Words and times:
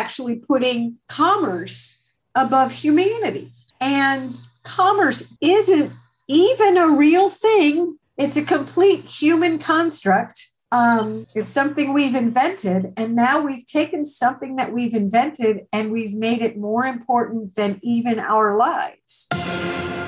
actually 0.00 0.36
putting 0.36 0.96
commerce 1.08 1.98
above 2.34 2.72
humanity. 2.72 3.52
And 3.80 4.36
commerce 4.62 5.34
isn't 5.40 5.92
even 6.28 6.78
a 6.78 6.88
real 6.88 7.28
thing, 7.28 7.98
it's 8.16 8.36
a 8.36 8.42
complete 8.42 9.04
human 9.04 9.58
construct. 9.58 10.46
Um, 10.72 11.26
it's 11.34 11.50
something 11.50 11.92
we've 11.92 12.14
invented, 12.14 12.92
and 12.96 13.16
now 13.16 13.40
we've 13.40 13.66
taken 13.66 14.04
something 14.04 14.56
that 14.56 14.72
we've 14.72 14.94
invented 14.94 15.66
and 15.72 15.90
we've 15.90 16.14
made 16.14 16.40
it 16.42 16.56
more 16.56 16.84
important 16.84 17.56
than 17.56 17.80
even 17.82 18.20
our 18.20 18.56
lives. 18.56 19.26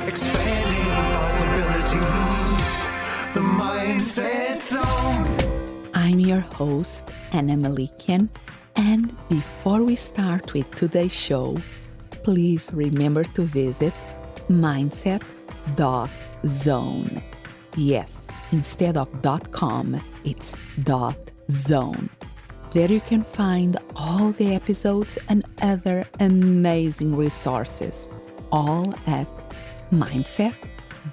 Expanding 0.07 0.85
possibilities, 1.19 2.73
the 3.35 3.45
mindset 3.63 4.57
zone. 4.71 5.91
I'm 5.95 6.21
your 6.21 6.41
host, 6.41 7.09
Anna 7.33 7.57
Malikian, 7.57 8.29
and 8.77 9.15
before 9.29 9.83
we 9.83 9.97
start 9.97 10.55
with 10.55 10.75
today's 10.75 11.15
show, 11.15 11.57
please 12.23 12.71
remember 12.73 13.25
to 13.25 13.43
visit 13.43 13.93
mindset.zone. 14.49 15.23
Yes, 17.77 18.31
instead 18.53 18.97
of 18.97 19.11
.com, 19.51 20.01
it's 20.25 20.55
.zone. 21.51 22.11
There 22.71 22.91
you 22.91 23.01
can 23.01 23.25
find 23.25 23.77
all 23.97 24.33
the 24.33 24.55
episodes 24.55 25.19
and 25.29 25.45
other 25.61 26.07
amazing 26.21 27.17
resources, 27.17 28.09
all 28.51 28.95
at 29.07 29.29
mindset.zone. 29.91 31.13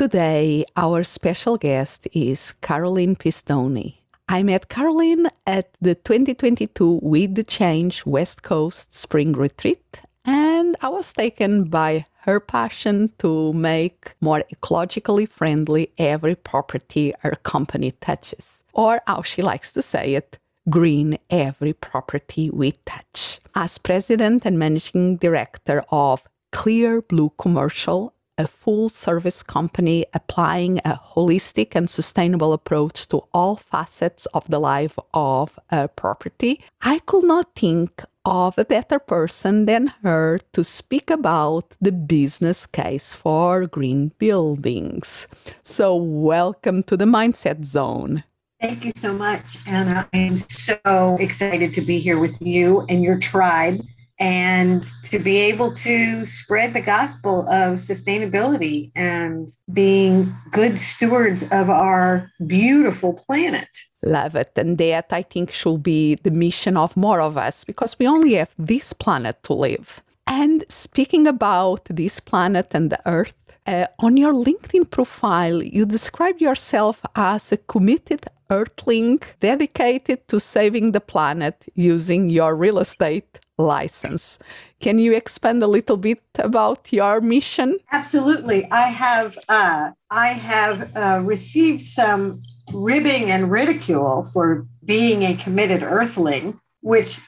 Today, 0.00 0.64
our 0.78 1.04
special 1.04 1.58
guest 1.58 2.08
is 2.14 2.52
Caroline 2.62 3.16
Pistone. 3.16 3.96
I 4.30 4.42
met 4.42 4.70
Caroline 4.70 5.26
at 5.46 5.76
the 5.82 5.94
2022 5.94 7.00
With 7.02 7.34
the 7.34 7.44
Change 7.44 8.06
West 8.06 8.42
Coast 8.42 8.94
Spring 8.94 9.34
Retreat, 9.34 10.00
and 10.24 10.74
I 10.80 10.88
was 10.88 11.12
taken 11.12 11.64
by 11.64 12.06
her 12.22 12.40
passion 12.40 13.12
to 13.18 13.52
make 13.52 14.14
more 14.22 14.42
ecologically 14.50 15.28
friendly 15.28 15.92
every 15.98 16.34
property 16.34 17.12
her 17.18 17.36
company 17.42 17.90
touches, 17.90 18.64
or 18.72 19.02
how 19.06 19.20
she 19.20 19.42
likes 19.42 19.70
to 19.74 19.82
say 19.82 20.14
it, 20.14 20.38
green 20.70 21.18
every 21.28 21.74
property 21.74 22.48
we 22.48 22.72
touch. 22.86 23.38
As 23.54 23.76
president 23.76 24.46
and 24.46 24.58
managing 24.58 25.18
director 25.18 25.84
of 25.90 26.24
Clear 26.52 27.02
Blue 27.02 27.34
Commercial 27.38 28.14
a 28.40 28.46
full 28.46 28.88
service 28.88 29.42
company 29.42 30.06
applying 30.14 30.78
a 30.78 30.98
holistic 31.14 31.74
and 31.74 31.90
sustainable 31.90 32.54
approach 32.54 33.06
to 33.06 33.18
all 33.34 33.54
facets 33.54 34.24
of 34.32 34.48
the 34.48 34.58
life 34.58 34.98
of 35.12 35.58
a 35.68 35.88
property, 35.88 36.58
I 36.80 37.00
could 37.00 37.24
not 37.24 37.54
think 37.54 38.02
of 38.24 38.58
a 38.58 38.64
better 38.64 38.98
person 38.98 39.66
than 39.66 39.88
her 40.02 40.38
to 40.54 40.64
speak 40.64 41.10
about 41.10 41.76
the 41.82 41.92
business 41.92 42.66
case 42.66 43.14
for 43.14 43.66
green 43.66 44.12
buildings. 44.18 45.28
So, 45.62 45.94
welcome 45.96 46.82
to 46.84 46.96
the 46.96 47.04
Mindset 47.04 47.64
Zone. 47.64 48.24
Thank 48.60 48.86
you 48.86 48.92
so 48.96 49.12
much, 49.12 49.58
Anna. 49.66 50.08
I 50.14 50.18
am 50.18 50.36
so 50.38 51.16
excited 51.20 51.74
to 51.74 51.82
be 51.82 51.98
here 51.98 52.18
with 52.18 52.40
you 52.40 52.86
and 52.88 53.02
your 53.02 53.18
tribe 53.18 53.84
and 54.20 54.84
to 55.02 55.18
be 55.18 55.38
able 55.38 55.72
to 55.72 56.24
spread 56.26 56.74
the 56.74 56.82
gospel 56.82 57.40
of 57.48 57.78
sustainability 57.78 58.92
and 58.94 59.48
being 59.72 60.36
good 60.50 60.78
stewards 60.78 61.42
of 61.44 61.70
our 61.70 62.30
beautiful 62.46 63.14
planet. 63.14 63.68
Love 64.02 64.34
it. 64.34 64.52
And 64.56 64.76
that 64.76 65.06
I 65.10 65.22
think 65.22 65.52
should 65.52 65.82
be 65.82 66.16
the 66.16 66.30
mission 66.30 66.76
of 66.76 66.96
more 66.96 67.20
of 67.20 67.38
us 67.38 67.64
because 67.64 67.98
we 67.98 68.06
only 68.06 68.34
have 68.34 68.54
this 68.58 68.92
planet 68.92 69.42
to 69.44 69.54
live. 69.54 70.02
And 70.26 70.64
speaking 70.68 71.26
about 71.26 71.86
this 71.86 72.20
planet 72.20 72.68
and 72.72 72.90
the 72.90 73.00
earth, 73.06 73.34
uh, 73.66 73.86
on 74.00 74.16
your 74.16 74.32
LinkedIn 74.32 74.90
profile, 74.90 75.62
you 75.62 75.86
describe 75.86 76.40
yourself 76.40 77.04
as 77.16 77.52
a 77.52 77.56
committed 77.56 78.26
earthling 78.50 79.20
dedicated 79.38 80.26
to 80.28 80.40
saving 80.40 80.92
the 80.92 81.00
planet 81.00 81.66
using 81.74 82.28
your 82.28 82.54
real 82.54 82.78
estate 82.78 83.38
license. 83.60 84.38
Can 84.80 84.98
you 84.98 85.12
expand 85.12 85.62
a 85.62 85.66
little 85.66 85.96
bit 85.96 86.22
about 86.38 86.92
your 86.92 87.20
mission? 87.20 87.78
Absolutely. 87.92 88.70
I 88.70 88.88
have 88.88 89.36
uh, 89.48 89.90
I 90.10 90.28
have 90.28 90.96
uh, 90.96 91.20
received 91.22 91.82
some 91.82 92.42
ribbing 92.72 93.30
and 93.30 93.50
ridicule 93.50 94.24
for 94.24 94.66
being 94.84 95.22
a 95.22 95.36
committed 95.36 95.82
earthling, 95.82 96.60
which 96.80 97.18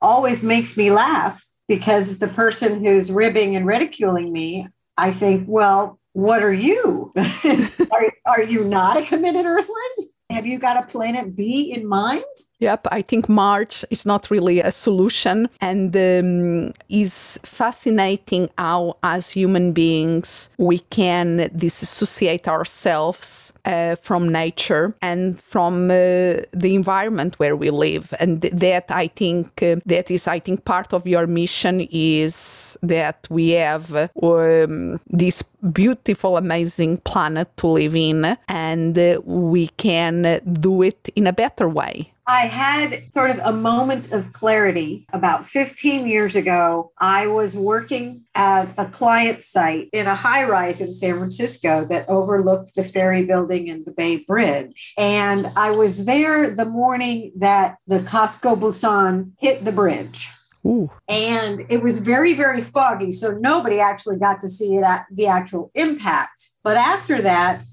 always 0.00 0.42
makes 0.42 0.76
me 0.76 0.90
laugh 0.90 1.46
because 1.68 2.18
the 2.18 2.28
person 2.28 2.84
who's 2.84 3.10
ribbing 3.10 3.56
and 3.56 3.66
ridiculing 3.66 4.32
me, 4.32 4.66
I 4.96 5.12
think, 5.12 5.44
well, 5.48 6.00
what 6.12 6.42
are 6.42 6.52
you? 6.52 7.12
are, 7.92 8.12
are 8.26 8.42
you 8.42 8.64
not 8.64 8.96
a 8.96 9.02
committed 9.02 9.46
earthling? 9.46 10.08
Have 10.30 10.46
you 10.46 10.58
got 10.58 10.82
a 10.82 10.86
planet 10.86 11.36
B 11.36 11.72
in 11.72 11.86
mind? 11.86 12.24
Yep, 12.60 12.88
I 12.92 13.00
think 13.00 13.26
Mars 13.28 13.86
is 13.88 14.04
not 14.04 14.30
really 14.30 14.60
a 14.60 14.70
solution 14.70 15.48
and 15.62 15.96
um, 15.96 16.72
is 16.90 17.40
fascinating 17.42 18.50
how, 18.58 18.98
as 19.02 19.30
human 19.30 19.72
beings, 19.72 20.50
we 20.58 20.80
can 20.90 21.50
disassociate 21.56 22.46
ourselves 22.46 23.54
uh, 23.64 23.94
from 23.94 24.30
nature 24.30 24.94
and 25.00 25.40
from 25.40 25.90
uh, 25.90 26.44
the 26.52 26.74
environment 26.74 27.38
where 27.38 27.56
we 27.56 27.70
live. 27.70 28.12
And 28.20 28.42
that 28.42 28.84
I 28.90 29.06
think 29.06 29.62
uh, 29.62 29.76
that 29.86 30.10
is, 30.10 30.28
I 30.28 30.38
think, 30.38 30.66
part 30.66 30.92
of 30.92 31.06
your 31.06 31.26
mission 31.26 31.88
is 31.90 32.76
that 32.82 33.26
we 33.30 33.52
have 33.52 34.10
um, 34.22 35.00
this 35.06 35.42
beautiful, 35.72 36.36
amazing 36.36 36.98
planet 36.98 37.56
to 37.56 37.68
live 37.68 37.96
in, 37.96 38.36
and 38.48 38.98
uh, 38.98 39.20
we 39.24 39.68
can 39.68 40.40
do 40.60 40.82
it 40.82 41.08
in 41.16 41.26
a 41.26 41.32
better 41.32 41.66
way. 41.66 42.12
I 42.30 42.46
had 42.46 43.12
sort 43.12 43.30
of 43.30 43.38
a 43.38 43.52
moment 43.52 44.12
of 44.12 44.32
clarity 44.32 45.04
about 45.12 45.44
15 45.44 46.06
years 46.06 46.36
ago. 46.36 46.92
I 46.96 47.26
was 47.26 47.56
working 47.56 48.22
at 48.36 48.72
a 48.78 48.86
client 48.86 49.42
site 49.42 49.88
in 49.92 50.06
a 50.06 50.14
high 50.14 50.44
rise 50.44 50.80
in 50.80 50.92
San 50.92 51.18
Francisco 51.18 51.84
that 51.86 52.08
overlooked 52.08 52.76
the 52.76 52.84
ferry 52.84 53.24
building 53.24 53.68
and 53.68 53.84
the 53.84 53.90
Bay 53.90 54.18
Bridge. 54.18 54.94
And 54.96 55.50
I 55.56 55.72
was 55.72 56.04
there 56.04 56.54
the 56.54 56.66
morning 56.66 57.32
that 57.34 57.78
the 57.88 57.98
Cosco 57.98 58.54
Busan 58.54 59.32
hit 59.40 59.64
the 59.64 59.72
bridge. 59.72 60.28
Ooh. 60.64 60.88
And 61.08 61.66
it 61.68 61.82
was 61.82 61.98
very, 61.98 62.34
very 62.34 62.62
foggy. 62.62 63.10
So 63.10 63.32
nobody 63.32 63.80
actually 63.80 64.18
got 64.18 64.40
to 64.42 64.48
see 64.48 64.76
it 64.76 64.84
at 64.84 65.06
the 65.10 65.26
actual 65.26 65.72
impact. 65.74 66.50
But 66.62 66.76
after 66.76 67.20
that, 67.22 67.64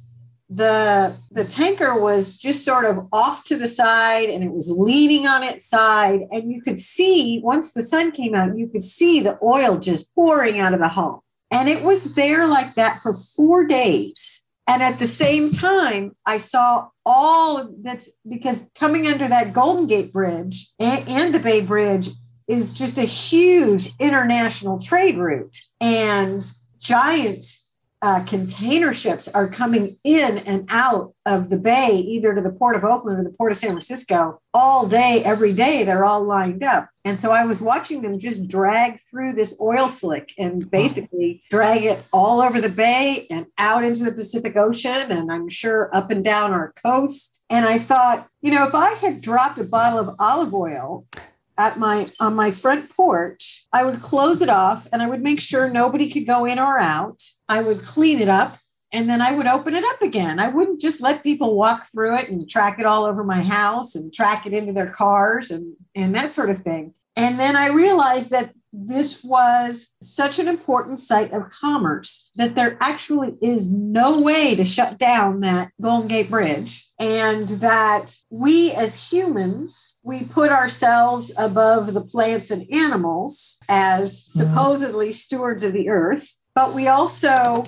the 0.49 1.15
the 1.29 1.43
tanker 1.43 1.99
was 1.99 2.37
just 2.37 2.63
sort 2.63 2.85
of 2.85 3.07
off 3.11 3.43
to 3.45 3.57
the 3.57 3.67
side 3.67 4.29
and 4.29 4.43
it 4.43 4.51
was 4.51 4.71
leaning 4.71 5.27
on 5.27 5.43
its 5.43 5.67
side. 5.67 6.21
And 6.31 6.51
you 6.51 6.61
could 6.61 6.79
see 6.79 7.41
once 7.43 7.73
the 7.73 7.83
sun 7.83 8.11
came 8.11 8.33
out 8.33 8.57
you 8.57 8.67
could 8.67 8.83
see 8.83 9.19
the 9.19 9.37
oil 9.43 9.77
just 9.77 10.13
pouring 10.15 10.59
out 10.59 10.73
of 10.73 10.79
the 10.79 10.89
hull. 10.89 11.23
And 11.51 11.67
it 11.69 11.83
was 11.83 12.15
there 12.15 12.47
like 12.47 12.75
that 12.75 13.01
for 13.01 13.13
4 13.13 13.65
days. 13.65 14.45
And 14.67 14.83
at 14.83 14.99
the 14.99 15.07
same 15.07 15.51
time 15.51 16.15
i 16.25 16.37
saw 16.37 16.89
all 17.05 17.69
that's 17.81 18.09
because 18.27 18.69
coming 18.75 19.07
under 19.07 19.27
that 19.27 19.53
golden 19.53 19.87
gate 19.87 20.11
bridge 20.11 20.67
and, 20.79 21.07
and 21.07 21.33
the 21.33 21.39
bay 21.39 21.61
bridge 21.61 22.09
is 22.47 22.71
just 22.71 22.97
a 22.97 23.03
huge 23.03 23.93
international 23.99 24.79
trade 24.79 25.17
route 25.17 25.57
and 25.81 26.51
giant 26.79 27.45
uh, 28.01 28.23
container 28.23 28.93
ships 28.93 29.27
are 29.27 29.47
coming 29.47 29.97
in 30.03 30.37
and 30.39 30.65
out 30.69 31.13
of 31.25 31.49
the 31.49 31.57
bay, 31.57 31.97
either 31.97 32.35
to 32.35 32.41
the 32.41 32.51
port 32.51 32.75
of 32.75 32.83
Oakland 32.83 33.19
or 33.19 33.23
the 33.23 33.35
port 33.35 33.51
of 33.51 33.57
San 33.57 33.71
Francisco, 33.71 34.39
all 34.53 34.85
day, 34.85 35.23
every 35.23 35.51
day. 35.51 35.83
They're 35.83 36.05
all 36.05 36.23
lined 36.23 36.63
up. 36.63 36.89
And 37.03 37.17
so 37.17 37.31
I 37.31 37.45
was 37.45 37.61
watching 37.61 38.01
them 38.01 38.19
just 38.19 38.47
drag 38.47 38.99
through 38.99 39.33
this 39.33 39.57
oil 39.59 39.87
slick 39.87 40.33
and 40.37 40.69
basically 40.69 41.41
drag 41.49 41.85
it 41.85 42.03
all 42.13 42.41
over 42.41 42.61
the 42.61 42.69
bay 42.69 43.25
and 43.31 43.47
out 43.57 43.83
into 43.83 44.03
the 44.03 44.11
Pacific 44.11 44.55
Ocean. 44.55 45.11
And 45.11 45.31
I'm 45.31 45.49
sure 45.49 45.89
up 45.95 46.11
and 46.11 46.23
down 46.23 46.51
our 46.51 46.73
coast. 46.73 47.45
And 47.49 47.65
I 47.65 47.79
thought, 47.79 48.27
you 48.41 48.51
know, 48.51 48.67
if 48.67 48.75
I 48.75 48.91
had 48.91 49.21
dropped 49.21 49.57
a 49.57 49.63
bottle 49.63 49.99
of 49.99 50.15
olive 50.19 50.53
oil 50.53 51.07
at 51.57 51.77
my 51.79 52.07
on 52.19 52.35
my 52.35 52.51
front 52.51 52.89
porch 52.89 53.65
i 53.73 53.83
would 53.83 53.99
close 53.99 54.41
it 54.41 54.49
off 54.49 54.87
and 54.91 55.01
i 55.01 55.07
would 55.07 55.21
make 55.21 55.39
sure 55.39 55.69
nobody 55.69 56.09
could 56.09 56.25
go 56.25 56.45
in 56.45 56.59
or 56.59 56.79
out. 56.79 57.21
I 57.49 57.61
would 57.61 57.81
clean 57.81 58.19
it 58.19 58.29
up 58.29 58.57
and 58.91 59.09
then 59.09 59.21
i 59.21 59.31
would 59.31 59.47
open 59.47 59.73
it 59.75 59.83
up 59.83 60.01
again. 60.01 60.39
I 60.39 60.49
wouldn't 60.49 60.81
just 60.81 61.01
let 61.01 61.23
people 61.23 61.55
walk 61.55 61.85
through 61.91 62.15
it 62.17 62.29
and 62.29 62.49
track 62.49 62.79
it 62.79 62.85
all 62.85 63.05
over 63.05 63.23
my 63.23 63.41
house 63.41 63.95
and 63.95 64.13
track 64.13 64.45
it 64.45 64.53
into 64.53 64.73
their 64.73 64.91
cars 64.91 65.51
and 65.51 65.75
and 65.95 66.13
that 66.15 66.31
sort 66.31 66.49
of 66.49 66.59
thing 66.59 66.93
And 67.17 67.39
then 67.39 67.55
I 67.55 67.69
realized 67.69 68.29
that 68.29 68.53
this 68.71 69.23
was 69.23 69.95
such 70.03 70.37
an 70.37 70.47
important 70.47 70.99
site 70.99 71.33
of 71.33 71.49
commerce 71.49 72.31
that 72.35 72.53
there 72.53 72.77
actually 72.79 73.35
is 73.41 73.71
no 73.71 74.19
way 74.21 74.55
to 74.55 74.63
shut 74.63 74.99
down 74.99 75.39
that 75.39 75.71
Golden 75.81 76.07
Gate 76.07 76.29
Bridge. 76.29 76.87
And 76.99 77.47
that 77.47 78.15
we 78.29 78.71
as 78.71 79.11
humans, 79.11 79.97
we 80.03 80.23
put 80.23 80.51
ourselves 80.51 81.31
above 81.37 81.95
the 81.95 82.01
plants 82.01 82.51
and 82.51 82.71
animals 82.71 83.57
as 83.67 84.19
mm-hmm. 84.19 84.39
supposedly 84.39 85.11
stewards 85.11 85.63
of 85.63 85.73
the 85.73 85.89
earth. 85.89 86.37
But 86.53 86.75
we 86.75 86.87
also, 86.87 87.65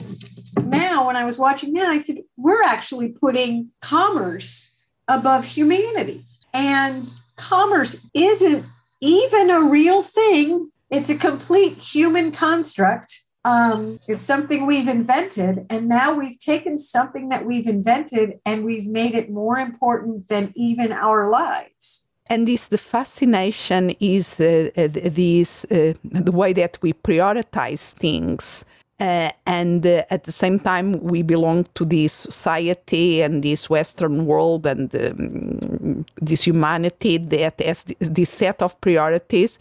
now 0.63 1.07
when 1.07 1.16
I 1.16 1.25
was 1.25 1.40
watching 1.40 1.74
that, 1.74 1.90
I 1.90 2.00
said, 2.00 2.18
we're 2.38 2.63
actually 2.63 3.10
putting 3.10 3.69
commerce 3.81 4.75
above 5.07 5.45
humanity. 5.45 6.25
And 6.54 7.10
commerce 7.36 8.06
isn't 8.13 8.66
even 9.01 9.50
a 9.50 9.62
real 9.62 10.01
thing 10.01 10.72
it's 10.90 11.10
a 11.10 11.16
complete 11.16 11.78
human 11.78 12.31
construct. 12.31 13.22
Um, 13.46 14.00
it's 14.07 14.24
something 14.24 14.66
we've 14.66 14.88
invented, 14.88 15.66
and 15.69 15.88
now 15.88 16.13
we've 16.13 16.40
taken 16.40 16.78
something 16.78 17.30
that 17.30 17.46
we've 17.46 17.68
invented 17.68 18.40
and 18.46 18.66
we've 18.66 18.88
made 18.88 19.16
it 19.16 19.31
more 19.31 19.57
important 19.57 20.28
than 20.28 20.51
even 20.56 20.92
our 20.92 21.30
lives. 21.30 22.07
And 22.28 22.48
this 22.48 22.68
the 22.68 22.78
fascination 22.78 23.96
is 24.00 24.40
uh, 24.40 24.69
uh, 24.78 24.88
this 24.92 25.66
uh, 25.66 25.94
the 26.04 26.31
way 26.31 26.54
that 26.54 26.78
we 26.81 26.94
prioritize 26.94 27.94
things. 27.94 28.66
Uh, 29.00 29.30
and 29.46 29.86
uh, 29.86 30.04
at 30.10 30.25
the 30.25 30.31
same 30.31 30.60
time, 30.60 31.00
we 31.01 31.22
belong 31.22 31.66
to 31.74 31.86
this 31.86 32.12
society 32.12 33.22
and 33.22 33.44
this 33.44 33.69
Western 33.69 34.25
world 34.25 34.66
and 34.66 34.94
um, 34.96 36.06
this 36.22 36.44
humanity 36.44 37.18
that 37.18 37.62
has 37.62 37.86
this 38.00 38.30
set 38.30 38.62
of 38.62 38.80
priorities 38.81 39.57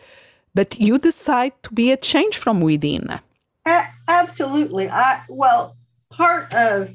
but 0.59 0.81
you 0.81 0.99
decide 0.99 1.53
to 1.63 1.73
be 1.73 1.93
a 1.93 1.97
change 1.97 2.37
from 2.37 2.61
within. 2.61 3.21
absolutely. 4.09 4.89
I, 4.89 5.23
well, 5.29 5.77
part 6.11 6.53
of 6.53 6.95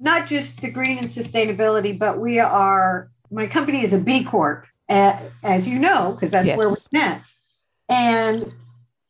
not 0.00 0.26
just 0.26 0.60
the 0.62 0.70
green 0.70 0.98
and 0.98 1.06
sustainability, 1.06 1.96
but 1.96 2.18
we 2.18 2.40
are, 2.40 3.08
my 3.30 3.46
company 3.46 3.84
is 3.84 3.92
a 3.92 3.98
B 3.98 4.24
Corp, 4.24 4.66
as 4.88 5.68
you 5.68 5.78
know, 5.78 6.12
because 6.12 6.32
that's 6.32 6.48
yes. 6.48 6.58
where 6.58 6.70
we 6.70 6.76
met. 6.92 7.22
And 7.88 8.52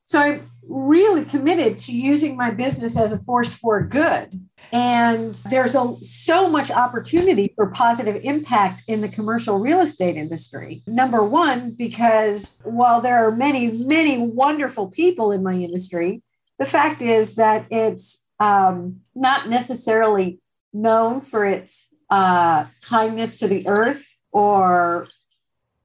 so 0.04 0.18
I'm 0.18 0.50
really 0.68 1.24
committed 1.24 1.78
to 1.78 1.92
using 1.92 2.36
my 2.36 2.50
business 2.50 2.96
as 2.96 3.12
a 3.12 3.18
force 3.18 3.52
for 3.52 3.80
good. 3.82 4.46
And 4.70 5.34
there's 5.48 5.74
a, 5.74 5.96
so 6.02 6.48
much 6.48 6.70
opportunity 6.70 7.52
for 7.56 7.70
positive 7.70 8.20
impact 8.22 8.82
in 8.86 9.00
the 9.00 9.08
commercial 9.08 9.58
real 9.58 9.80
estate 9.80 10.16
industry. 10.16 10.82
Number 10.86 11.24
one, 11.24 11.72
because 11.72 12.58
while 12.64 13.00
there 13.00 13.26
are 13.26 13.34
many, 13.34 13.70
many 13.70 14.18
wonderful 14.18 14.88
people 14.88 15.32
in 15.32 15.42
my 15.42 15.54
industry, 15.54 16.22
the 16.58 16.66
fact 16.66 17.00
is 17.00 17.36
that 17.36 17.66
it's 17.70 18.26
um, 18.40 19.00
not 19.14 19.48
necessarily 19.48 20.40
known 20.72 21.22
for 21.22 21.44
its 21.44 21.94
uh, 22.10 22.66
kindness 22.82 23.38
to 23.38 23.48
the 23.48 23.66
earth 23.66 24.18
or 24.32 25.08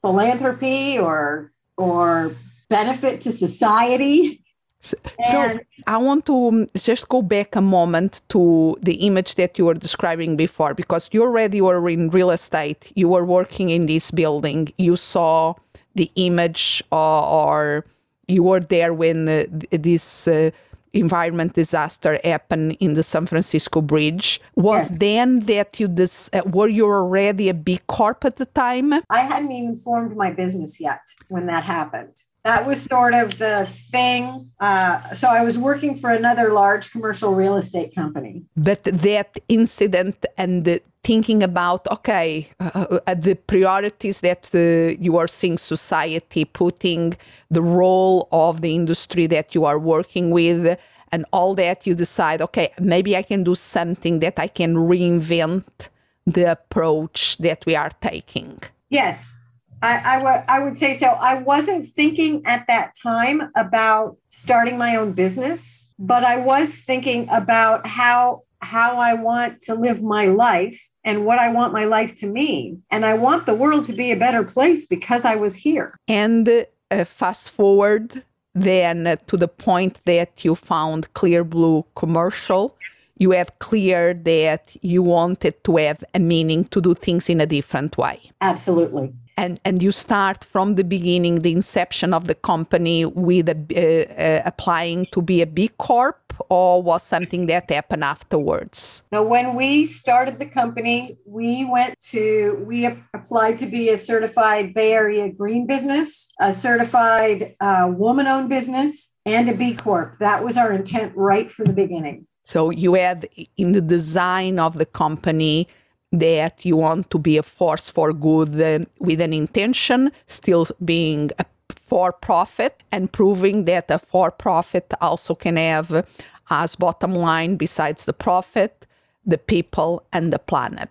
philanthropy 0.02 1.00
or 1.00 1.52
or 1.78 2.36
benefit 2.70 3.22
to 3.22 3.32
society 3.32 4.43
so, 4.84 4.98
so, 5.32 5.60
I 5.88 5.98
want 5.98 6.26
to 6.26 6.48
um, 6.48 6.68
just 6.76 7.08
go 7.08 7.22
back 7.22 7.56
a 7.56 7.62
moment 7.62 8.22
to 8.30 8.78
the 8.82 8.96
image 8.96 9.36
that 9.36 9.58
you 9.58 9.66
were 9.66 9.74
describing 9.74 10.36
before, 10.36 10.74
because 10.74 11.10
you 11.14 11.22
already 11.22 11.62
were 11.62 11.90
in 11.90 12.10
real 12.10 12.32
estate. 12.32 12.92
You 12.96 13.08
were 13.08 13.24
working 13.24 13.70
in 13.70 13.86
this 13.86 14.12
building. 14.12 14.74
You 14.78 14.98
saw 14.98 15.56
the 15.96 16.12
image, 16.16 16.84
uh, 16.92 17.46
or 17.46 17.86
you 18.28 18.44
were 18.44 18.60
there 18.60 18.94
when 18.94 19.30
uh, 19.30 19.46
this 19.72 20.28
uh, 20.28 20.52
environment 20.92 21.54
disaster 21.54 22.20
happened 22.26 22.76
in 22.82 22.96
the 22.96 23.04
San 23.04 23.26
Francisco 23.26 23.80
Bridge. 23.80 24.42
Was 24.56 24.90
yes. 24.90 25.00
then 25.00 25.40
that 25.42 25.80
you 25.80 25.88
dis- 25.88 26.30
uh, 26.34 26.42
were 26.46 26.68
you 26.68 26.86
already 26.86 27.48
a 27.48 27.54
B 27.54 27.80
Corp 27.88 28.26
at 28.26 28.36
the 28.36 28.48
time? 28.48 28.94
I 29.10 29.22
hadn't 29.22 29.52
even 29.54 29.78
formed 29.78 30.18
my 30.18 30.32
business 30.32 30.82
yet 30.82 31.02
when 31.30 31.46
that 31.46 31.64
happened 31.64 32.18
that 32.44 32.66
was 32.66 32.82
sort 32.82 33.14
of 33.14 33.38
the 33.38 33.66
thing. 33.66 34.52
Uh, 34.60 35.14
so 35.14 35.30
I 35.30 35.44
was 35.44 35.58
working 35.58 35.98
for 35.98 36.10
another 36.10 36.52
large 36.52 36.92
commercial 36.92 37.34
real 37.34 37.56
estate 37.56 37.96
company. 37.96 38.44
But 38.58 38.84
that 38.84 39.40
incident 39.48 40.26
and 40.38 40.66
the 40.66 40.82
thinking 41.04 41.44
about 41.44 41.86
okay 41.92 42.48
uh, 42.62 43.00
uh, 43.06 43.14
the 43.14 43.36
priorities 43.36 44.22
that 44.22 44.50
uh, 44.56 44.96
you 45.02 45.18
are 45.18 45.28
seeing 45.28 45.58
society 45.58 46.46
putting 46.46 47.14
the 47.52 47.62
role 47.62 48.28
of 48.32 48.62
the 48.62 48.74
industry 48.74 49.28
that 49.28 49.54
you 49.54 49.66
are 49.66 49.78
working 49.78 50.32
with 50.32 50.80
and 51.12 51.26
all 51.34 51.54
that 51.56 51.86
you 51.86 51.94
decide 51.94 52.42
okay 52.42 52.72
maybe 52.80 53.18
i 53.18 53.22
can 53.22 53.44
do 53.44 53.54
something 53.54 54.20
that 54.20 54.40
i 54.40 54.48
can 54.48 54.76
reinvent 54.76 55.90
the 56.26 56.50
approach 56.50 57.38
that 57.38 57.66
we 57.66 57.76
are 57.76 57.92
taking 58.00 58.58
yes 58.90 59.38
I, 59.84 60.16
I, 60.16 60.20
w- 60.20 60.44
I 60.48 60.64
would 60.64 60.78
say 60.78 60.94
so. 60.94 61.08
I 61.08 61.36
wasn't 61.36 61.86
thinking 61.86 62.42
at 62.46 62.66
that 62.68 62.94
time 63.02 63.52
about 63.56 64.16
starting 64.30 64.78
my 64.78 64.96
own 64.96 65.12
business, 65.12 65.92
but 66.00 66.24
I 66.24 66.38
was 66.38 66.74
thinking 66.74 67.28
about 67.30 67.86
how 67.86 68.44
how 68.62 68.98
I 68.98 69.14
want 69.14 69.60
to 69.64 69.76
live 69.76 70.02
my 70.02 70.26
life 70.28 70.90
and 71.04 71.26
what 71.26 71.38
I 71.38 71.52
want 71.52 71.74
my 71.74 71.84
life 71.84 72.16
to 72.22 72.28
mean. 72.28 72.82
And 72.90 73.06
I 73.06 73.14
want 73.14 73.46
the 73.46 73.54
world 73.54 73.86
to 73.88 73.94
be 73.94 74.10
a 74.10 74.16
better 74.16 74.42
place 74.42 74.86
because 74.86 75.26
I 75.26 75.36
was 75.36 75.54
here. 75.56 76.00
And 76.08 76.48
uh, 76.90 77.04
fast 77.04 77.52
forward 77.52 78.24
then 78.56 79.18
to 79.28 79.36
the 79.36 79.50
point 79.50 80.02
that 80.06 80.46
you 80.46 80.56
found 80.56 81.14
Clear 81.14 81.44
Blue 81.44 81.84
commercial. 81.96 82.78
You 83.18 83.32
had 83.32 83.60
clear 83.60 84.14
that 84.14 84.78
you 84.82 85.04
wanted 85.04 85.62
to 85.66 85.76
have 85.76 86.02
a 86.14 86.20
meaning 86.20 86.64
to 86.66 86.80
do 86.80 86.94
things 86.94 87.30
in 87.30 87.42
a 87.42 87.46
different 87.46 87.98
way. 87.98 88.32
Absolutely 88.40 89.14
and 89.38 89.60
and 89.66 89.82
you 89.82 89.92
start 89.92 90.44
from 90.44 90.76
the 90.76 90.84
beginning 90.84 91.36
the 91.36 91.52
inception 91.52 92.14
of 92.14 92.28
the 92.28 92.36
company 92.36 93.06
with 93.06 93.50
a, 93.50 93.58
uh, 93.76 94.22
uh, 94.22 94.42
applying 94.46 95.06
to 95.08 95.22
be 95.22 95.42
a 95.42 95.48
b 95.48 95.70
corp 95.78 96.20
or 96.50 96.82
was 96.82 97.04
something 97.04 97.46
that 97.46 97.70
happened 97.70 98.04
afterwards? 98.04 99.04
No 99.12 99.24
when 99.24 99.56
we 99.56 99.86
started 99.86 100.40
the 100.40 100.46
company 100.46 101.18
we 101.26 101.66
went 101.66 102.00
to 102.12 102.64
we 102.68 102.86
applied 103.14 103.58
to 103.60 103.66
be 103.66 103.90
a 103.90 103.98
certified 103.98 104.74
bay 104.74 104.94
area 104.94 105.30
green 105.30 105.68
business 105.68 106.32
a 106.40 106.54
certified 106.54 107.56
uh, 107.60 107.92
woman 107.92 108.28
owned 108.28 108.50
business 108.50 109.16
and 109.26 109.50
a 109.50 109.54
b 109.54 109.74
corp. 109.74 110.20
That 110.20 110.44
was 110.44 110.58
our 110.58 110.72
intent 110.74 111.14
right 111.16 111.50
from 111.52 111.66
the 111.66 111.74
beginning. 111.74 112.28
So 112.46 112.72
you 112.72 112.96
had 112.96 113.26
in 113.56 113.72
the 113.72 113.82
design 113.82 114.60
of 114.60 114.78
the 114.78 114.86
company 114.86 115.68
that 116.14 116.64
you 116.64 116.78
want 116.78 117.10
to 117.10 117.20
be 117.20 117.38
a 117.38 117.44
force 117.44 117.90
for 117.90 118.14
good 118.14 118.62
uh, 118.62 118.86
with 119.00 119.20
an 119.20 119.34
intention, 119.34 120.12
still 120.28 120.68
being 120.86 121.32
a 121.40 121.46
for 121.70 122.14
profit, 122.14 122.82
and 122.92 123.12
proving 123.12 123.66
that 123.66 123.90
a 123.90 124.00
for 124.00 124.32
profit 124.32 124.94
also 125.02 125.36
can 125.36 125.58
have 125.58 126.06
as 126.50 126.76
bottom 126.76 127.14
line, 127.14 127.56
besides 127.56 128.06
the 128.06 128.14
profit, 128.14 128.86
the 129.26 129.38
people 129.38 130.04
and 130.14 130.32
the 130.32 130.40
planet. 130.40 130.90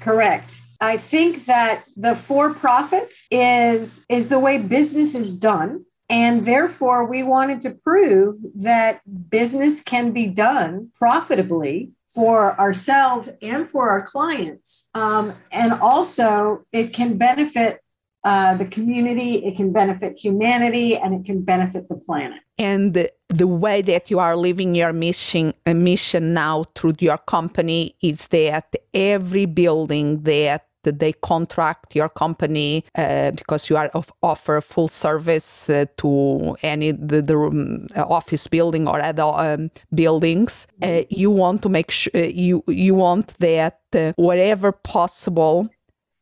correct. 0.00 0.60
I 0.80 0.96
think 0.96 1.44
that 1.44 1.84
the 1.96 2.16
for 2.16 2.54
profit 2.54 3.14
is 3.30 4.04
is 4.08 4.28
the 4.28 4.38
way 4.38 4.58
business 4.58 5.14
is 5.14 5.30
done 5.32 5.84
and 6.08 6.44
therefore 6.44 7.04
we 7.04 7.22
wanted 7.22 7.60
to 7.60 7.70
prove 7.70 8.36
that 8.54 9.00
business 9.30 9.80
can 9.80 10.10
be 10.10 10.26
done 10.26 10.90
profitably 10.94 11.92
for 12.14 12.58
ourselves 12.58 13.28
and 13.40 13.68
for 13.68 13.90
our 13.90 14.02
clients. 14.02 14.88
Um, 14.94 15.34
and 15.52 15.72
also, 15.74 16.64
it 16.72 16.92
can 16.92 17.16
benefit 17.16 17.80
uh, 18.22 18.54
the 18.54 18.66
community, 18.66 19.36
it 19.46 19.56
can 19.56 19.72
benefit 19.72 20.18
humanity, 20.18 20.94
and 20.96 21.14
it 21.14 21.24
can 21.24 21.42
benefit 21.42 21.88
the 21.88 21.96
planet. 21.96 22.40
And 22.58 22.92
the, 22.92 23.10
the 23.28 23.46
way 23.46 23.80
that 23.82 24.10
you 24.10 24.18
are 24.18 24.36
living 24.36 24.74
your 24.74 24.92
mission, 24.92 25.54
uh, 25.64 25.72
mission 25.72 26.34
now 26.34 26.64
through 26.74 26.94
your 27.00 27.16
company 27.16 27.96
is 28.02 28.28
that 28.28 28.74
every 28.92 29.46
building 29.46 30.22
that 30.24 30.66
that 30.82 30.98
they 30.98 31.12
contract 31.12 31.94
your 31.94 32.08
company 32.08 32.84
uh, 32.96 33.30
because 33.32 33.68
you 33.70 33.76
are 33.76 33.88
of, 33.94 34.12
offer 34.22 34.60
full 34.60 34.88
service 34.88 35.70
uh, 35.70 35.84
to 35.98 36.56
any 36.62 36.92
the, 36.92 37.22
the 37.22 37.36
um, 37.36 37.86
office 37.96 38.46
building 38.46 38.88
or 38.88 39.00
other 39.00 39.22
um, 39.22 39.70
buildings. 39.94 40.66
Uh, 40.82 41.02
you 41.08 41.30
want 41.30 41.62
to 41.62 41.68
make 41.68 41.90
sure 41.90 42.12
uh, 42.14 42.18
you 42.18 42.62
you 42.66 42.94
want 42.94 43.34
that 43.38 43.80
uh, 43.94 44.12
wherever 44.16 44.72
possible, 44.72 45.68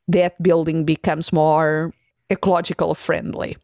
that 0.08 0.40
building 0.42 0.84
becomes 0.84 1.32
more 1.32 1.92
ecological 2.30 2.94
friendly. 2.94 3.56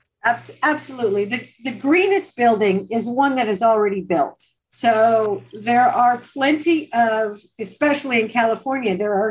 Absolutely, 0.62 1.26
the 1.26 1.48
the 1.64 1.78
greenest 1.78 2.36
building 2.36 2.88
is 2.90 3.06
one 3.06 3.34
that 3.34 3.48
is 3.48 3.62
already 3.62 4.00
built. 4.00 4.42
So 4.74 5.44
there 5.52 5.88
are 5.88 6.20
plenty 6.32 6.92
of, 6.92 7.40
especially 7.60 8.20
in 8.20 8.28
California, 8.28 8.96
there 8.96 9.14
are 9.14 9.30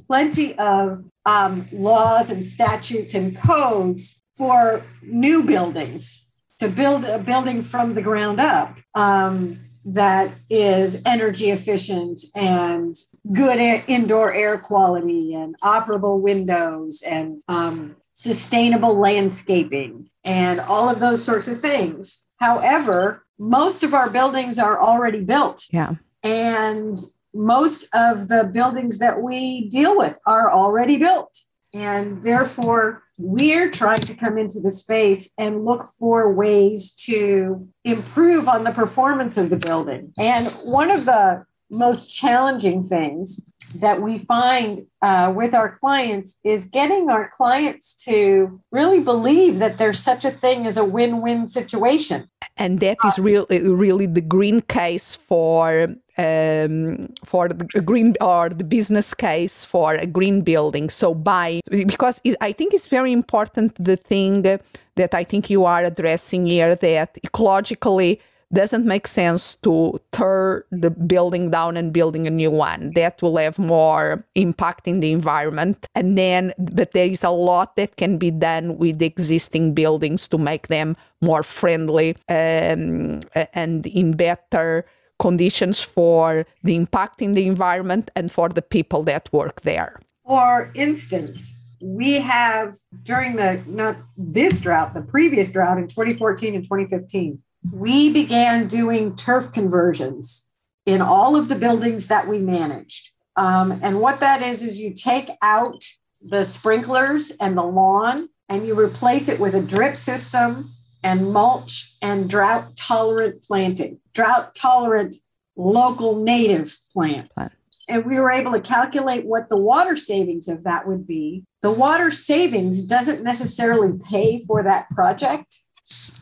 plenty 0.00 0.58
of 0.58 1.04
um, 1.26 1.68
laws 1.72 2.30
and 2.30 2.44
statutes 2.44 3.14
and 3.14 3.36
codes 3.36 4.22
for 4.36 4.82
new 5.02 5.42
buildings 5.44 6.26
to 6.58 6.68
build 6.68 7.04
a 7.04 7.18
building 7.18 7.62
from 7.62 7.94
the 7.94 8.02
ground 8.02 8.40
up 8.40 8.78
um, 8.94 9.58
that 9.84 10.32
is 10.48 11.00
energy 11.06 11.50
efficient 11.50 12.22
and 12.34 12.96
good 13.32 13.58
air, 13.58 13.84
indoor 13.86 14.32
air 14.32 14.58
quality 14.58 15.34
and 15.34 15.56
operable 15.62 16.20
windows 16.20 17.02
and 17.02 17.42
um, 17.48 17.96
sustainable 18.12 18.98
landscaping 18.98 20.08
and 20.22 20.60
all 20.60 20.88
of 20.88 21.00
those 21.00 21.24
sorts 21.24 21.48
of 21.48 21.60
things. 21.60 22.26
However, 22.38 23.24
most 23.38 23.82
of 23.82 23.94
our 23.94 24.10
buildings 24.10 24.58
are 24.58 24.80
already 24.80 25.20
built. 25.20 25.64
Yeah. 25.70 25.94
And 26.22 26.98
most 27.34 27.86
of 27.94 28.28
the 28.28 28.44
buildings 28.44 28.98
that 28.98 29.22
we 29.22 29.68
deal 29.68 29.96
with 29.96 30.18
are 30.26 30.50
already 30.50 30.98
built. 30.98 31.36
And 31.72 32.24
therefore, 32.24 33.04
we're 33.16 33.70
trying 33.70 34.00
to 34.00 34.14
come 34.14 34.38
into 34.38 34.60
the 34.60 34.72
space 34.72 35.32
and 35.38 35.64
look 35.64 35.86
for 35.98 36.32
ways 36.32 36.90
to 37.06 37.68
improve 37.84 38.48
on 38.48 38.64
the 38.64 38.72
performance 38.72 39.36
of 39.36 39.50
the 39.50 39.56
building. 39.56 40.12
And 40.18 40.48
one 40.64 40.90
of 40.90 41.04
the 41.04 41.44
most 41.70 42.08
challenging 42.08 42.82
things 42.82 43.40
that 43.74 44.02
we 44.02 44.18
find 44.18 44.86
uh, 45.02 45.32
with 45.34 45.54
our 45.54 45.70
clients 45.70 46.38
is 46.44 46.64
getting 46.64 47.08
our 47.10 47.30
clients 47.36 47.94
to 48.04 48.60
really 48.70 49.00
believe 49.00 49.58
that 49.58 49.78
there's 49.78 50.00
such 50.00 50.24
a 50.24 50.30
thing 50.30 50.66
as 50.66 50.76
a 50.76 50.84
win-win 50.84 51.48
situation 51.48 52.28
and 52.56 52.80
that 52.80 52.98
is 53.04 53.18
really 53.18 53.60
really 53.62 54.06
the 54.06 54.20
green 54.20 54.60
case 54.60 55.16
for 55.16 55.88
um, 56.18 57.08
for 57.24 57.48
the 57.48 57.80
green 57.80 58.14
or 58.20 58.50
the 58.50 58.64
business 58.64 59.14
case 59.14 59.64
for 59.64 59.94
a 59.94 60.06
green 60.06 60.42
building. 60.42 60.90
So 60.90 61.14
by 61.14 61.60
because 61.70 62.20
I 62.40 62.52
think 62.52 62.74
it's 62.74 62.88
very 62.88 63.12
important 63.12 63.82
the 63.82 63.96
thing 63.96 64.42
that 64.42 65.14
I 65.14 65.24
think 65.24 65.48
you 65.48 65.64
are 65.64 65.82
addressing 65.82 66.46
here 66.46 66.74
that 66.74 67.14
ecologically 67.26 68.20
doesn't 68.52 68.84
make 68.84 69.06
sense 69.06 69.54
to 69.56 69.98
tear 70.12 70.64
the 70.70 70.90
building 70.90 71.50
down 71.50 71.76
and 71.76 71.92
building 71.92 72.26
a 72.26 72.30
new 72.30 72.50
one 72.50 72.92
that 72.94 73.22
will 73.22 73.36
have 73.36 73.58
more 73.58 74.24
impact 74.34 74.88
in 74.88 75.00
the 75.00 75.12
environment 75.12 75.86
and 75.94 76.18
then 76.18 76.52
but 76.58 76.92
there 76.92 77.06
is 77.06 77.22
a 77.22 77.30
lot 77.30 77.76
that 77.76 77.96
can 77.96 78.18
be 78.18 78.30
done 78.30 78.76
with 78.78 79.00
existing 79.00 79.72
buildings 79.72 80.26
to 80.28 80.38
make 80.38 80.68
them 80.68 80.96
more 81.20 81.42
friendly 81.42 82.16
um, 82.28 83.20
and 83.54 83.86
in 83.86 84.12
better 84.12 84.84
conditions 85.20 85.80
for 85.80 86.46
the 86.64 86.74
impact 86.74 87.22
in 87.22 87.32
the 87.32 87.46
environment 87.46 88.10
and 88.16 88.32
for 88.32 88.48
the 88.48 88.62
people 88.62 89.02
that 89.04 89.28
work 89.32 89.60
there. 89.60 90.00
For 90.26 90.72
instance, 90.74 91.58
we 91.80 92.14
have 92.20 92.74
during 93.02 93.36
the 93.36 93.62
not 93.66 93.96
this 94.16 94.58
drought, 94.58 94.94
the 94.94 95.02
previous 95.02 95.48
drought 95.48 95.78
in 95.78 95.86
2014 95.86 96.54
and 96.54 96.64
2015, 96.64 97.38
we 97.72 98.10
began 98.10 98.66
doing 98.66 99.16
turf 99.16 99.52
conversions 99.52 100.48
in 100.86 101.00
all 101.00 101.36
of 101.36 101.48
the 101.48 101.54
buildings 101.54 102.08
that 102.08 102.26
we 102.26 102.38
managed. 102.38 103.10
Um, 103.36 103.78
and 103.82 104.00
what 104.00 104.20
that 104.20 104.42
is, 104.42 104.62
is 104.62 104.78
you 104.78 104.92
take 104.92 105.30
out 105.42 105.84
the 106.20 106.44
sprinklers 106.44 107.30
and 107.40 107.56
the 107.56 107.62
lawn 107.62 108.28
and 108.48 108.66
you 108.66 108.78
replace 108.78 109.28
it 109.28 109.38
with 109.40 109.54
a 109.54 109.62
drip 109.62 109.96
system 109.96 110.74
and 111.02 111.32
mulch 111.32 111.94
and 112.02 112.28
drought 112.28 112.76
tolerant 112.76 113.42
planting, 113.42 114.00
drought 114.12 114.54
tolerant 114.54 115.16
local 115.56 116.22
native 116.22 116.76
plants. 116.92 117.56
And 117.88 118.04
we 118.04 118.18
were 118.18 118.30
able 118.30 118.52
to 118.52 118.60
calculate 118.60 119.24
what 119.24 119.48
the 119.48 119.56
water 119.56 119.96
savings 119.96 120.48
of 120.48 120.64
that 120.64 120.86
would 120.86 121.06
be. 121.06 121.44
The 121.62 121.70
water 121.70 122.10
savings 122.10 122.82
doesn't 122.82 123.22
necessarily 123.22 123.98
pay 123.98 124.40
for 124.44 124.62
that 124.62 124.88
project. 124.90 125.59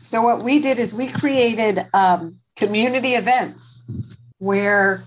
So, 0.09 0.23
what 0.23 0.41
we 0.41 0.57
did 0.57 0.79
is 0.79 0.91
we 0.91 1.11
created 1.11 1.85
um, 1.93 2.37
community 2.55 3.13
events 3.13 3.83
where 4.39 5.03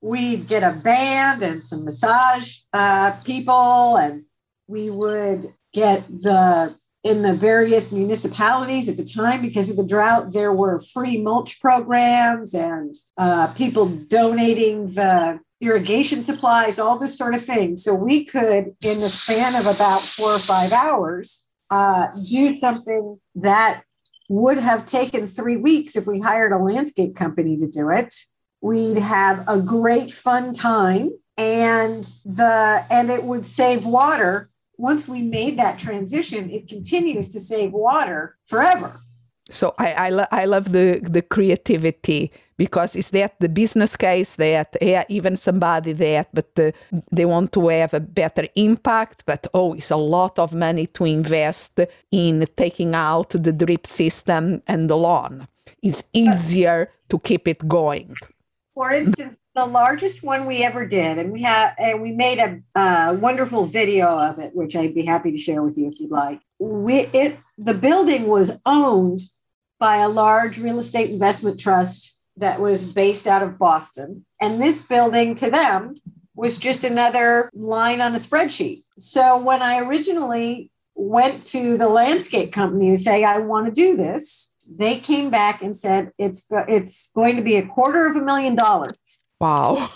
we'd 0.00 0.46
get 0.46 0.62
a 0.62 0.70
band 0.70 1.42
and 1.42 1.64
some 1.64 1.84
massage 1.84 2.58
uh, 2.72 3.10
people, 3.24 3.96
and 3.96 4.26
we 4.68 4.88
would 4.88 5.52
get 5.72 6.06
the 6.06 6.76
in 7.02 7.22
the 7.22 7.34
various 7.34 7.90
municipalities 7.90 8.88
at 8.88 8.96
the 8.96 9.02
time 9.02 9.42
because 9.42 9.68
of 9.68 9.76
the 9.76 9.84
drought 9.84 10.30
there 10.32 10.52
were 10.52 10.78
free 10.78 11.20
mulch 11.20 11.58
programs 11.58 12.54
and 12.54 12.94
uh, 13.16 13.48
people 13.48 13.86
donating 13.88 14.86
the 14.94 15.40
irrigation 15.60 16.22
supplies 16.22 16.78
all 16.78 17.00
this 17.00 17.18
sort 17.18 17.34
of 17.34 17.44
thing. 17.44 17.76
So 17.76 17.96
we 17.96 18.24
could 18.24 18.76
in 18.84 19.00
the 19.00 19.08
span 19.08 19.56
of 19.56 19.66
about 19.66 20.02
four 20.02 20.30
or 20.30 20.38
five 20.38 20.70
hours 20.70 21.48
uh, 21.68 22.08
do 22.28 22.54
something 22.54 23.18
that 23.34 23.82
would 24.30 24.58
have 24.58 24.86
taken 24.86 25.26
three 25.26 25.56
weeks 25.56 25.96
if 25.96 26.06
we 26.06 26.20
hired 26.20 26.52
a 26.52 26.56
landscape 26.56 27.16
company 27.16 27.56
to 27.56 27.66
do 27.66 27.90
it. 27.90 28.14
We'd 28.60 28.94
mm-hmm. 28.94 28.98
have 28.98 29.44
a 29.48 29.58
great 29.58 30.12
fun 30.12 30.52
time 30.52 31.10
and 31.36 32.08
the 32.24 32.86
and 32.88 33.10
it 33.10 33.24
would 33.24 33.44
save 33.44 33.84
water. 33.84 34.48
Once 34.78 35.08
we 35.08 35.20
made 35.20 35.58
that 35.58 35.80
transition, 35.80 36.48
it 36.48 36.68
continues 36.68 37.32
to 37.32 37.40
save 37.40 37.72
water 37.72 38.36
forever. 38.46 39.00
So 39.50 39.74
I 39.78 39.92
I, 39.92 40.08
lo- 40.10 40.32
I 40.32 40.44
love 40.44 40.72
the 40.72 41.00
the 41.02 41.22
creativity 41.22 42.30
because 42.56 42.94
is 42.94 43.10
that 43.10 43.40
the 43.40 43.48
business 43.48 43.96
case 43.96 44.36
that 44.36 44.76
yeah, 44.80 45.04
even 45.08 45.36
somebody 45.36 45.92
that 45.92 46.28
but 46.32 46.54
the, 46.54 46.72
they 47.10 47.24
want 47.24 47.52
to 47.52 47.68
have 47.68 47.94
a 47.94 48.00
better 48.00 48.46
impact 48.54 49.24
but 49.26 49.46
oh 49.54 49.72
it's 49.72 49.90
a 49.90 49.96
lot 49.96 50.38
of 50.38 50.52
money 50.52 50.86
to 50.86 51.04
invest 51.04 51.80
in 52.10 52.44
taking 52.56 52.94
out 52.94 53.30
the 53.30 53.52
drip 53.52 53.86
system 53.86 54.62
and 54.66 54.88
the 54.90 54.96
lawn. 54.96 55.48
It's 55.82 56.02
easier 56.12 56.90
to 57.08 57.18
keep 57.18 57.48
it 57.48 57.66
going 57.66 58.16
for 58.80 58.90
instance, 58.92 59.40
the 59.54 59.66
largest 59.66 60.22
one 60.22 60.46
we 60.46 60.62
ever 60.62 60.86
did, 60.86 61.18
and 61.18 61.32
we 61.32 61.42
have, 61.42 61.74
and 61.76 62.00
we 62.00 62.12
made 62.12 62.38
a 62.38 63.12
wonderful 63.12 63.66
video 63.66 64.18
of 64.18 64.38
it, 64.38 64.54
which 64.54 64.74
I'd 64.74 64.94
be 64.94 65.04
happy 65.04 65.30
to 65.32 65.36
share 65.36 65.62
with 65.62 65.76
you 65.76 65.88
if 65.88 66.00
you'd 66.00 66.10
like. 66.10 66.40
We, 66.58 67.00
it, 67.12 67.38
the 67.58 67.74
building 67.74 68.26
was 68.26 68.52
owned 68.64 69.20
by 69.80 69.96
a 69.96 70.08
large 70.08 70.58
real 70.58 70.78
estate 70.78 71.10
investment 71.10 71.58
trust 71.58 72.14
that 72.36 72.60
was 72.60 72.86
based 72.86 73.26
out 73.26 73.42
of 73.42 73.58
Boston, 73.58 74.24
and 74.40 74.62
this 74.62 74.82
building 74.86 75.34
to 75.36 75.50
them 75.50 75.96
was 76.34 76.58
just 76.58 76.84
another 76.84 77.50
line 77.52 78.00
on 78.00 78.14
a 78.14 78.18
spreadsheet. 78.18 78.84
So 78.98 79.36
when 79.36 79.62
I 79.62 79.78
originally 79.78 80.70
went 80.94 81.42
to 81.44 81.76
the 81.76 81.88
landscape 81.88 82.52
company 82.52 82.90
to 82.90 82.96
say 82.96 83.24
I 83.24 83.38
want 83.38 83.66
to 83.66 83.72
do 83.72 83.96
this, 83.96 84.54
they 84.70 85.00
came 85.00 85.30
back 85.30 85.62
and 85.62 85.76
said 85.76 86.12
it's 86.16 86.46
it's 86.68 87.10
going 87.12 87.36
to 87.36 87.42
be 87.42 87.56
a 87.56 87.66
quarter 87.66 88.06
of 88.06 88.16
a 88.16 88.22
million 88.22 88.54
dollars. 88.54 89.28
Wow. 89.40 89.90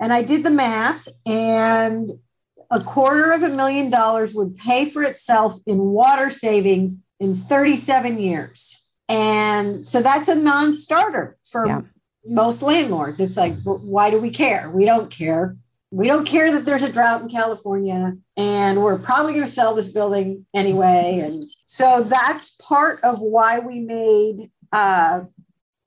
And 0.00 0.12
I 0.12 0.22
did 0.22 0.44
the 0.44 0.50
math 0.50 1.08
and 1.26 2.12
a 2.70 2.80
quarter 2.80 3.32
of 3.32 3.42
a 3.42 3.48
million 3.48 3.90
dollars 3.90 4.34
would 4.34 4.56
pay 4.56 4.84
for 4.84 5.02
itself 5.02 5.58
in 5.66 5.78
water 5.78 6.30
savings 6.30 7.02
in 7.18 7.34
37 7.34 8.18
years. 8.18 8.87
And 9.08 9.84
so 9.86 10.02
that's 10.02 10.28
a 10.28 10.34
non-starter 10.34 11.38
for 11.44 11.66
yeah. 11.66 11.80
most 12.26 12.62
landlords. 12.62 13.20
It's 13.20 13.36
like 13.36 13.54
why 13.62 14.10
do 14.10 14.18
we 14.18 14.30
care? 14.30 14.70
We 14.70 14.84
don't 14.84 15.10
care 15.10 15.56
we 15.90 16.06
don't 16.06 16.26
care 16.26 16.52
that 16.52 16.64
there's 16.64 16.82
a 16.82 16.92
drought 16.92 17.22
in 17.22 17.28
California 17.28 18.16
and 18.36 18.82
we're 18.82 18.98
probably 18.98 19.32
going 19.32 19.44
to 19.44 19.50
sell 19.50 19.74
this 19.74 19.88
building 19.88 20.44
anyway. 20.54 21.20
And 21.24 21.44
so 21.64 22.02
that's 22.02 22.50
part 22.50 23.00
of 23.02 23.20
why 23.20 23.58
we 23.58 23.80
made 23.80 24.50
uh, 24.72 25.22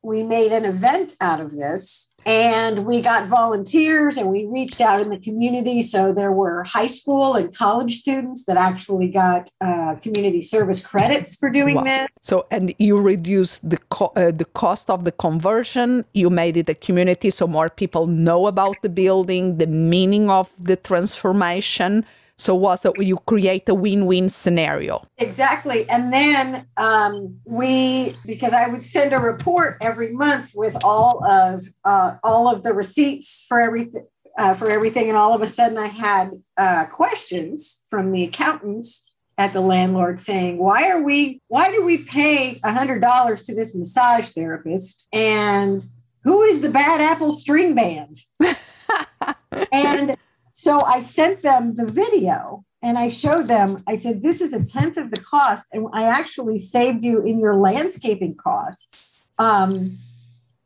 we 0.03 0.24
made 0.24 0.51
an 0.51 0.65
event 0.65 1.15
out 1.22 1.39
of 1.39 1.51
this 1.51 2.12
and 2.25 2.86
we 2.86 3.01
got 3.01 3.27
volunteers 3.27 4.17
and 4.17 4.29
we 4.29 4.46
reached 4.46 4.81
out 4.81 5.01
in 5.01 5.10
the 5.10 5.20
community. 5.20 5.81
So 5.81 6.13
there 6.13 6.31
were 6.31 6.63
high 6.63 6.88
school 6.88 7.36
and 7.36 7.55
college 7.55 8.00
students 8.00 8.46
that 8.46 8.58
actually 8.58 9.10
got 9.10 9.50
uh, 9.60 9.96
community 10.01 10.41
service 10.41 10.81
credits 10.81 11.36
for 11.36 11.50
doing 11.50 11.75
wow. 11.75 11.84
this. 11.84 12.08
So 12.22 12.46
and 12.51 12.74
you 12.77 13.00
reduced 13.00 13.67
the 13.67 13.77
co- 13.89 14.13
uh, 14.15 14.31
the 14.31 14.46
cost 14.46 14.89
of 14.89 15.03
the 15.03 15.12
conversion. 15.12 16.05
You 16.13 16.29
made 16.29 16.58
it 16.58 16.70
a 16.70 16.75
community 16.75 17.29
so 17.29 17.48
more 17.48 17.70
people 17.70 18.08
know 18.08 18.48
about 18.48 18.81
the 18.81 18.89
building 18.89 19.58
the 19.58 19.67
meaning 19.67 20.29
of 20.29 20.53
the 20.60 20.75
transformation 20.75 22.05
so 22.42 22.56
was 22.56 22.82
that 22.82 22.94
you 22.98 23.18
create 23.18 23.70
a 23.70 23.76
win-win 23.76 24.28
scenario? 24.28 25.06
Exactly. 25.20 25.88
And 25.88 26.12
then 26.12 26.66
um, 26.76 27.40
we, 27.46 28.18
because 28.26 28.52
I 28.52 28.68
would 28.68 28.84
send 28.84 29.14
a 29.14 29.20
report 29.20 29.78
every 29.80 30.12
month 30.12 30.54
with 30.56 30.76
all 30.84 31.24
of 31.24 31.68
uh, 31.86 32.16
all 32.24 32.52
of 32.52 32.64
the 32.64 32.74
receipts 32.74 33.46
for 33.48 33.62
everything. 33.62 34.08
Uh, 34.38 34.54
for 34.54 34.72
everything, 34.72 35.10
and 35.10 35.18
all 35.18 35.34
of 35.34 35.42
a 35.42 35.48
sudden, 35.48 35.78
I 35.78 35.88
had 35.88 36.42
uh, 36.58 36.86
questions 36.86 37.84
from 37.90 38.14
the 38.14 38.24
accountants 38.24 39.06
at 39.38 39.52
the 39.52 39.60
landlord 39.60 40.22
saying, 40.22 40.58
"Why 40.58 40.90
are 40.90 41.04
we? 41.04 41.42
Why 41.50 41.70
do 41.70 41.84
we 41.84 41.98
pay 42.06 42.62
a 42.64 42.72
hundred 42.72 43.02
dollars 43.02 43.44
to 43.44 43.54
this 43.54 43.76
massage 43.76 44.30
therapist? 44.30 45.10
And 45.12 45.84
who 46.24 46.44
is 46.44 46.62
the 46.62 46.70
Bad 46.70 47.02
Apple 47.02 47.34
String 47.34 47.76
Band?" 47.76 48.16
and 49.74 50.16
so 50.62 50.84
I 50.84 51.01
sent 51.01 51.41
them 51.41 51.75
the 51.75 51.88
video 51.88 52.65
and 52.84 52.96
I 52.96 53.10
showed 53.10 53.48
them, 53.48 53.84
I 53.88 53.96
said, 53.96 54.22
this 54.22 54.41
is 54.41 54.53
a 54.53 54.63
tenth 54.63 54.96
of 54.96 55.10
the 55.10 55.20
cost. 55.20 55.65
And 55.74 55.88
I 55.91 56.03
actually 56.03 56.60
saved 56.60 57.03
you 57.03 57.25
in 57.25 57.39
your 57.39 57.56
landscaping 57.56 58.36
costs. 58.36 59.20
Um, 59.39 59.98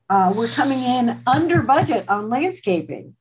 uh, 0.09 0.33
we're 0.35 0.49
coming 0.49 0.79
in 0.79 1.21
under 1.25 1.61
budget 1.61 2.09
on 2.09 2.29
landscaping. 2.29 3.15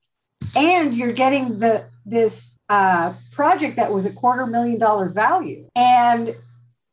And 0.56 0.96
you're 0.96 1.12
getting 1.12 1.60
the 1.60 1.84
this 2.04 2.58
uh, 2.68 3.14
project 3.30 3.76
that 3.76 3.92
was 3.92 4.04
a 4.04 4.10
quarter 4.12 4.44
million 4.44 4.80
dollar 4.80 5.08
value. 5.08 5.68
And 5.76 6.34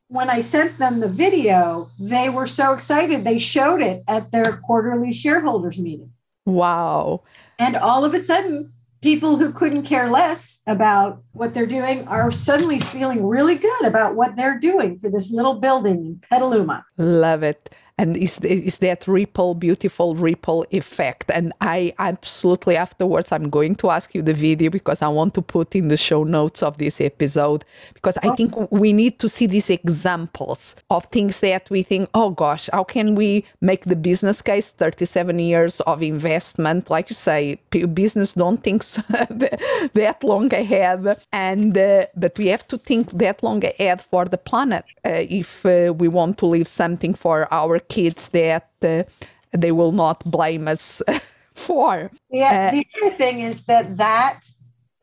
when 0.09 0.29
I 0.29 0.41
sent 0.41 0.77
them 0.77 0.99
the 0.99 1.09
video, 1.09 1.89
they 1.99 2.29
were 2.29 2.45
so 2.45 2.73
excited. 2.73 3.23
They 3.23 3.39
showed 3.39 3.81
it 3.81 4.03
at 4.07 4.31
their 4.31 4.59
quarterly 4.63 5.11
shareholders 5.11 5.79
meeting. 5.79 6.11
Wow. 6.45 7.23
And 7.57 7.75
all 7.75 8.05
of 8.05 8.13
a 8.13 8.19
sudden, 8.19 8.71
people 9.01 9.37
who 9.37 9.51
couldn't 9.51 9.83
care 9.83 10.09
less 10.09 10.61
about 10.67 11.23
what 11.33 11.53
they're 11.53 11.65
doing 11.65 12.07
are 12.07 12.31
suddenly 12.31 12.79
feeling 12.79 13.25
really 13.25 13.55
good 13.55 13.85
about 13.85 14.15
what 14.15 14.35
they're 14.35 14.59
doing 14.59 14.99
for 14.99 15.09
this 15.09 15.31
little 15.31 15.55
building 15.55 16.05
in 16.05 16.21
Petaluma. 16.29 16.85
Love 16.97 17.43
it 17.43 17.73
and 18.01 18.17
is, 18.17 18.39
is 18.41 18.79
that 18.79 19.07
ripple 19.07 19.53
beautiful 19.55 20.15
ripple 20.15 20.65
effect? 20.71 21.31
And 21.33 21.53
i 21.61 21.93
absolutely 21.99 22.75
afterwards 22.75 23.31
i'm 23.31 23.49
going 23.49 23.75
to 23.75 23.89
ask 23.89 24.15
you 24.15 24.21
the 24.21 24.33
video 24.33 24.69
because 24.69 25.01
i 25.01 25.07
want 25.07 25.33
to 25.33 25.41
put 25.41 25.75
in 25.75 25.87
the 25.87 25.97
show 25.97 26.23
notes 26.23 26.63
of 26.63 26.77
this 26.77 26.99
episode 27.01 27.63
because 27.93 28.17
i 28.23 28.29
think 28.35 28.53
we 28.71 28.93
need 28.93 29.19
to 29.19 29.27
see 29.29 29.47
these 29.47 29.69
examples 29.69 30.75
of 30.89 31.05
things 31.05 31.39
that 31.41 31.69
we 31.69 31.83
think 31.83 32.09
oh 32.13 32.29
gosh 32.29 32.69
how 32.73 32.83
can 32.83 33.15
we 33.15 33.45
make 33.61 33.85
the 33.85 33.95
business 33.95 34.41
case 34.41 34.71
37 34.71 35.39
years 35.39 35.79
of 35.81 36.01
investment? 36.03 36.89
Like 36.89 37.09
you 37.09 37.15
say 37.15 37.59
business 37.93 38.33
don't 38.33 38.63
think 38.63 38.83
so, 38.83 39.01
that 39.93 40.17
long 40.23 40.53
ahead. 40.53 41.17
And 41.31 41.77
uh, 41.77 42.05
but 42.15 42.37
we 42.37 42.47
have 42.47 42.67
to 42.69 42.77
think 42.77 43.11
that 43.17 43.43
long 43.43 43.63
ahead 43.63 44.01
for 44.01 44.25
the 44.25 44.37
planet 44.37 44.85
uh, 45.05 45.23
if 45.29 45.65
uh, 45.65 45.93
we 45.97 46.07
want 46.07 46.37
to 46.39 46.45
leave 46.45 46.67
something 46.67 47.13
for 47.13 47.47
our 47.53 47.79
kids 47.91 48.29
that 48.29 48.69
uh, 48.81 49.03
they 49.51 49.71
will 49.71 49.91
not 49.91 50.23
blame 50.23 50.67
us 50.67 51.01
for. 51.53 52.09
Yeah, 52.31 52.69
uh, 52.69 52.71
the 52.71 52.87
other 52.97 53.15
thing 53.15 53.41
is 53.41 53.65
that 53.65 53.97
that 53.97 54.45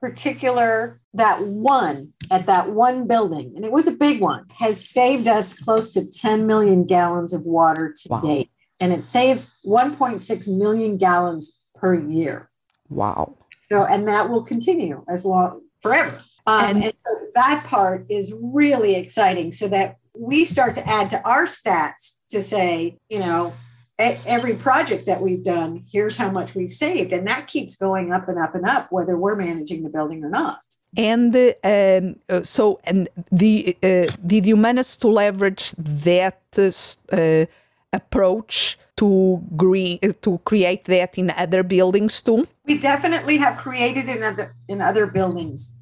particular 0.01 1.01
that 1.13 1.45
one 1.45 2.13
at 2.31 2.47
that 2.47 2.71
one 2.71 3.09
building 3.09 3.53
and 3.57 3.65
it 3.65 3.73
was 3.73 3.89
a 3.89 3.93
big 4.07 4.21
one 4.21 4.45
has 4.61 4.89
saved 4.89 5.27
us 5.27 5.53
close 5.53 5.93
to 5.93 6.07
10 6.07 6.47
million 6.47 6.85
gallons 6.85 7.33
of 7.33 7.45
water 7.45 7.93
to 7.93 8.09
wow. 8.09 8.21
date. 8.21 8.51
And 8.79 8.93
it 8.93 9.05
saves 9.05 9.57
1.6 9.67 10.57
million 10.57 10.99
gallons 10.99 11.61
per 11.75 11.95
year. 11.95 12.49
Wow. 12.89 13.39
So 13.63 13.85
and 13.85 14.07
that 14.07 14.31
will 14.31 14.45
continue 14.45 15.05
as 15.09 15.25
long 15.25 15.63
forever. 15.81 16.23
Um, 16.47 16.65
and, 16.65 16.85
and 16.85 16.93
so 17.05 17.27
that 17.35 17.65
part 17.65 18.07
is 18.09 18.33
really 18.41 18.95
exciting. 18.95 19.53
So 19.53 19.67
that 19.69 19.97
we 20.15 20.45
start 20.45 20.77
to 20.77 20.89
add 20.89 21.11
to 21.11 21.23
our 21.23 21.47
stats 21.47 22.18
to 22.31 22.43
say, 22.43 22.99
you 23.09 23.19
know, 23.19 23.53
every 23.99 24.55
project 24.55 25.07
that 25.07 25.21
we've 25.21 25.43
done, 25.43 25.85
here's 25.91 26.17
how 26.17 26.31
much 26.31 26.55
we've 26.55 26.73
saved. 26.73 27.13
And 27.13 27.27
that 27.27 27.49
keeps 27.49 27.77
going 27.77 28.13
up 28.13 28.29
and 28.29 28.39
up 28.39 28.55
and 28.55 28.65
up, 28.65 28.93
whether 28.93 29.17
we're 29.17 29.37
managing 29.37 29.83
the 29.83 29.91
building 29.91 30.23
or 30.25 30.31
not. 30.31 30.61
And 30.97 31.35
um, 31.37 32.17
uh, 32.29 32.43
so, 32.43 32.81
and 32.85 33.09
the 33.31 33.77
uh, 33.83 34.13
did 34.25 34.47
you 34.47 34.57
manage 34.57 34.97
to 34.99 35.09
leverage 35.09 35.73
that 35.77 36.41
uh, 36.57 37.47
approach 37.93 38.79
to 38.97 39.43
green 39.57 39.99
to 40.23 40.39
create 40.45 40.85
that 40.85 41.19
in 41.19 41.31
other 41.31 41.63
buildings 41.63 42.23
too? 42.23 42.49
We 42.65 42.79
definitely 42.79 43.37
have 43.37 43.59
created 43.59 44.09
in 44.09 44.23
other 44.23 44.55
in 44.67 44.81
other 44.81 45.07
buildings. 45.07 45.73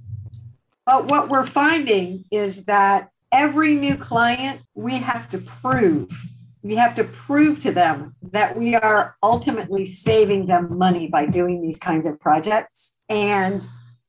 But 0.84 1.08
what 1.10 1.28
we're 1.28 1.46
finding 1.46 2.24
is 2.30 2.64
that 2.66 3.10
every 3.32 3.74
new 3.74 3.96
client, 3.96 4.62
we 4.74 4.98
have 4.98 5.28
to 5.30 5.38
prove, 5.38 6.26
we 6.66 6.75
have 6.75 6.96
to 6.96 7.04
prove 7.04 7.61
to 7.61 7.70
them 7.70 8.16
that 8.23 8.58
we 8.58 8.75
are 8.75 9.16
ultimately 9.23 9.87
saving 9.87 10.46
them 10.46 10.76
money 10.76 11.06
by 11.06 11.25
doing 11.25 11.62
these 11.62 11.78
kinds 11.78 12.06
of 12.06 12.18
projects. 12.18 13.00
And 13.08 13.64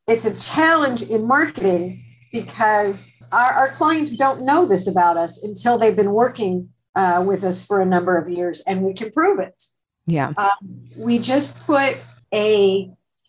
it's 0.08 0.26
a 0.26 0.34
challenge 0.34 1.04
in 1.04 1.28
marketing 1.28 2.04
because 2.32 3.12
our, 3.32 3.54
our 3.54 3.70
clients 3.70 4.16
don't 4.16 4.44
know 4.44 4.66
this 4.66 4.88
about 4.88 5.18
us 5.18 5.42
until 5.44 5.78
they've 5.78 5.96
been 5.96 6.14
working 6.14 6.70
uh, 6.96 7.24
with 7.26 7.44
us 7.44 7.64
for 7.64 7.80
a 7.80 7.86
number 7.86 8.18
of 8.18 8.28
years 8.28 8.62
and 8.62 8.82
we 8.82 8.94
can 8.94 9.12
prove 9.12 9.40
it. 9.40 9.66
Yeah. 10.08 10.34
Um, 10.36 10.90
we 10.96 11.20
just 11.20 11.60
put 11.60 11.98
a 12.34 12.86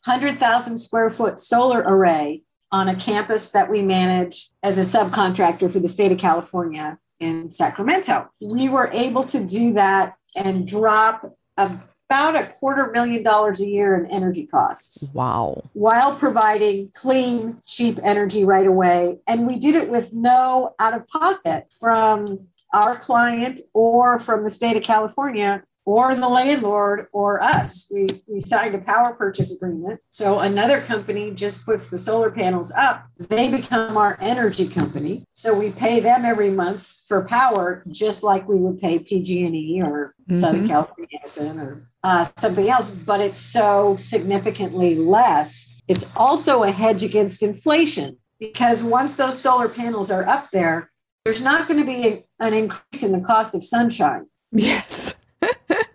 100,000 0.06 0.78
square 0.78 1.10
foot 1.10 1.38
solar 1.38 1.80
array 1.80 2.44
on 2.72 2.88
a 2.88 2.96
campus 2.96 3.50
that 3.50 3.70
we 3.70 3.82
manage 3.82 4.48
as 4.62 4.78
a 4.78 4.82
subcontractor 4.82 5.70
for 5.70 5.80
the 5.80 5.88
state 5.88 6.12
of 6.12 6.18
California 6.18 6.98
in 7.20 7.50
Sacramento. 7.50 8.30
We 8.40 8.68
were 8.68 8.90
able 8.92 9.24
to 9.24 9.40
do 9.44 9.72
that 9.74 10.14
and 10.36 10.66
drop 10.66 11.36
about 11.56 12.36
a 12.36 12.46
quarter 12.46 12.90
million 12.90 13.22
dollars 13.22 13.60
a 13.60 13.66
year 13.66 13.96
in 13.96 14.10
energy 14.10 14.46
costs. 14.46 15.12
Wow. 15.14 15.64
While 15.72 16.14
providing 16.14 16.90
clean, 16.94 17.60
cheap 17.66 17.98
energy 18.02 18.44
right 18.44 18.66
away. 18.66 19.18
And 19.26 19.46
we 19.46 19.56
did 19.56 19.74
it 19.74 19.90
with 19.90 20.12
no 20.12 20.74
out 20.78 20.94
of 20.94 21.06
pocket 21.08 21.72
from 21.78 22.48
our 22.72 22.96
client 22.96 23.60
or 23.74 24.18
from 24.18 24.44
the 24.44 24.50
state 24.50 24.76
of 24.76 24.82
California 24.82 25.62
or 25.88 26.14
the 26.14 26.28
landlord 26.28 27.06
or 27.12 27.42
us. 27.42 27.86
We, 27.90 28.22
we 28.26 28.42
signed 28.42 28.74
a 28.74 28.78
power 28.78 29.14
purchase 29.14 29.50
agreement. 29.50 30.00
So 30.10 30.38
another 30.38 30.82
company 30.82 31.30
just 31.30 31.64
puts 31.64 31.88
the 31.88 31.96
solar 31.96 32.30
panels 32.30 32.70
up. 32.72 33.06
They 33.16 33.48
become 33.48 33.96
our 33.96 34.18
energy 34.20 34.68
company. 34.68 35.24
So 35.32 35.54
we 35.54 35.70
pay 35.70 35.98
them 36.00 36.26
every 36.26 36.50
month 36.50 36.92
for 37.06 37.24
power, 37.24 37.84
just 37.88 38.22
like 38.22 38.46
we 38.46 38.56
would 38.56 38.78
pay 38.78 38.98
PG&E 38.98 39.80
or 39.82 40.14
mm-hmm. 40.28 40.34
Southern 40.34 40.68
California 40.68 41.08
Edison 41.22 41.58
or 41.58 41.82
uh, 42.04 42.26
something 42.36 42.68
else. 42.68 42.90
But 42.90 43.22
it's 43.22 43.40
so 43.40 43.96
significantly 43.96 44.94
less. 44.94 45.72
It's 45.88 46.04
also 46.14 46.64
a 46.64 46.70
hedge 46.70 47.02
against 47.02 47.42
inflation 47.42 48.18
because 48.38 48.84
once 48.84 49.16
those 49.16 49.40
solar 49.40 49.70
panels 49.70 50.10
are 50.10 50.28
up 50.28 50.50
there, 50.52 50.90
there's 51.24 51.40
not 51.40 51.66
going 51.66 51.80
to 51.80 51.86
be 51.86 52.26
an 52.38 52.52
increase 52.52 53.02
in 53.02 53.12
the 53.12 53.26
cost 53.26 53.54
of 53.54 53.64
sunshine. 53.64 54.26
Yes 54.52 55.07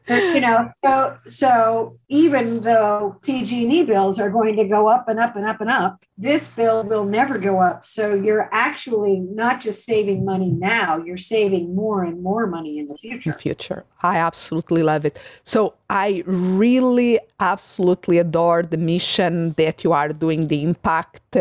you 0.07 0.41
know, 0.41 0.69
so 0.83 1.17
so 1.27 1.99
even 2.09 2.61
though 2.61 3.17
PG&E 3.21 3.83
bills 3.83 4.19
are 4.19 4.29
going 4.29 4.55
to 4.57 4.65
go 4.65 4.87
up 4.87 5.07
and 5.07 5.19
up 5.19 5.35
and 5.35 5.45
up 5.45 5.61
and 5.61 5.69
up, 5.69 6.03
this 6.17 6.47
bill 6.47 6.83
will 6.83 7.05
never 7.05 7.37
go 7.37 7.59
up. 7.61 7.85
So 7.85 8.13
you're 8.13 8.49
actually 8.51 9.19
not 9.19 9.61
just 9.61 9.85
saving 9.85 10.25
money 10.25 10.51
now, 10.51 10.97
you're 10.97 11.17
saving 11.17 11.75
more 11.75 12.03
and 12.03 12.21
more 12.21 12.47
money 12.47 12.79
in 12.79 12.87
the 12.87 12.97
future. 12.97 13.33
Future. 13.33 13.85
I 14.01 14.17
absolutely 14.17 14.83
love 14.83 15.05
it. 15.05 15.17
So 15.43 15.75
I 15.89 16.23
really 16.25 17.19
absolutely 17.39 18.17
adore 18.17 18.63
the 18.63 18.77
mission 18.77 19.51
that 19.53 19.83
you 19.83 19.93
are 19.93 20.09
doing, 20.09 20.47
the 20.47 20.63
impact 20.63 21.37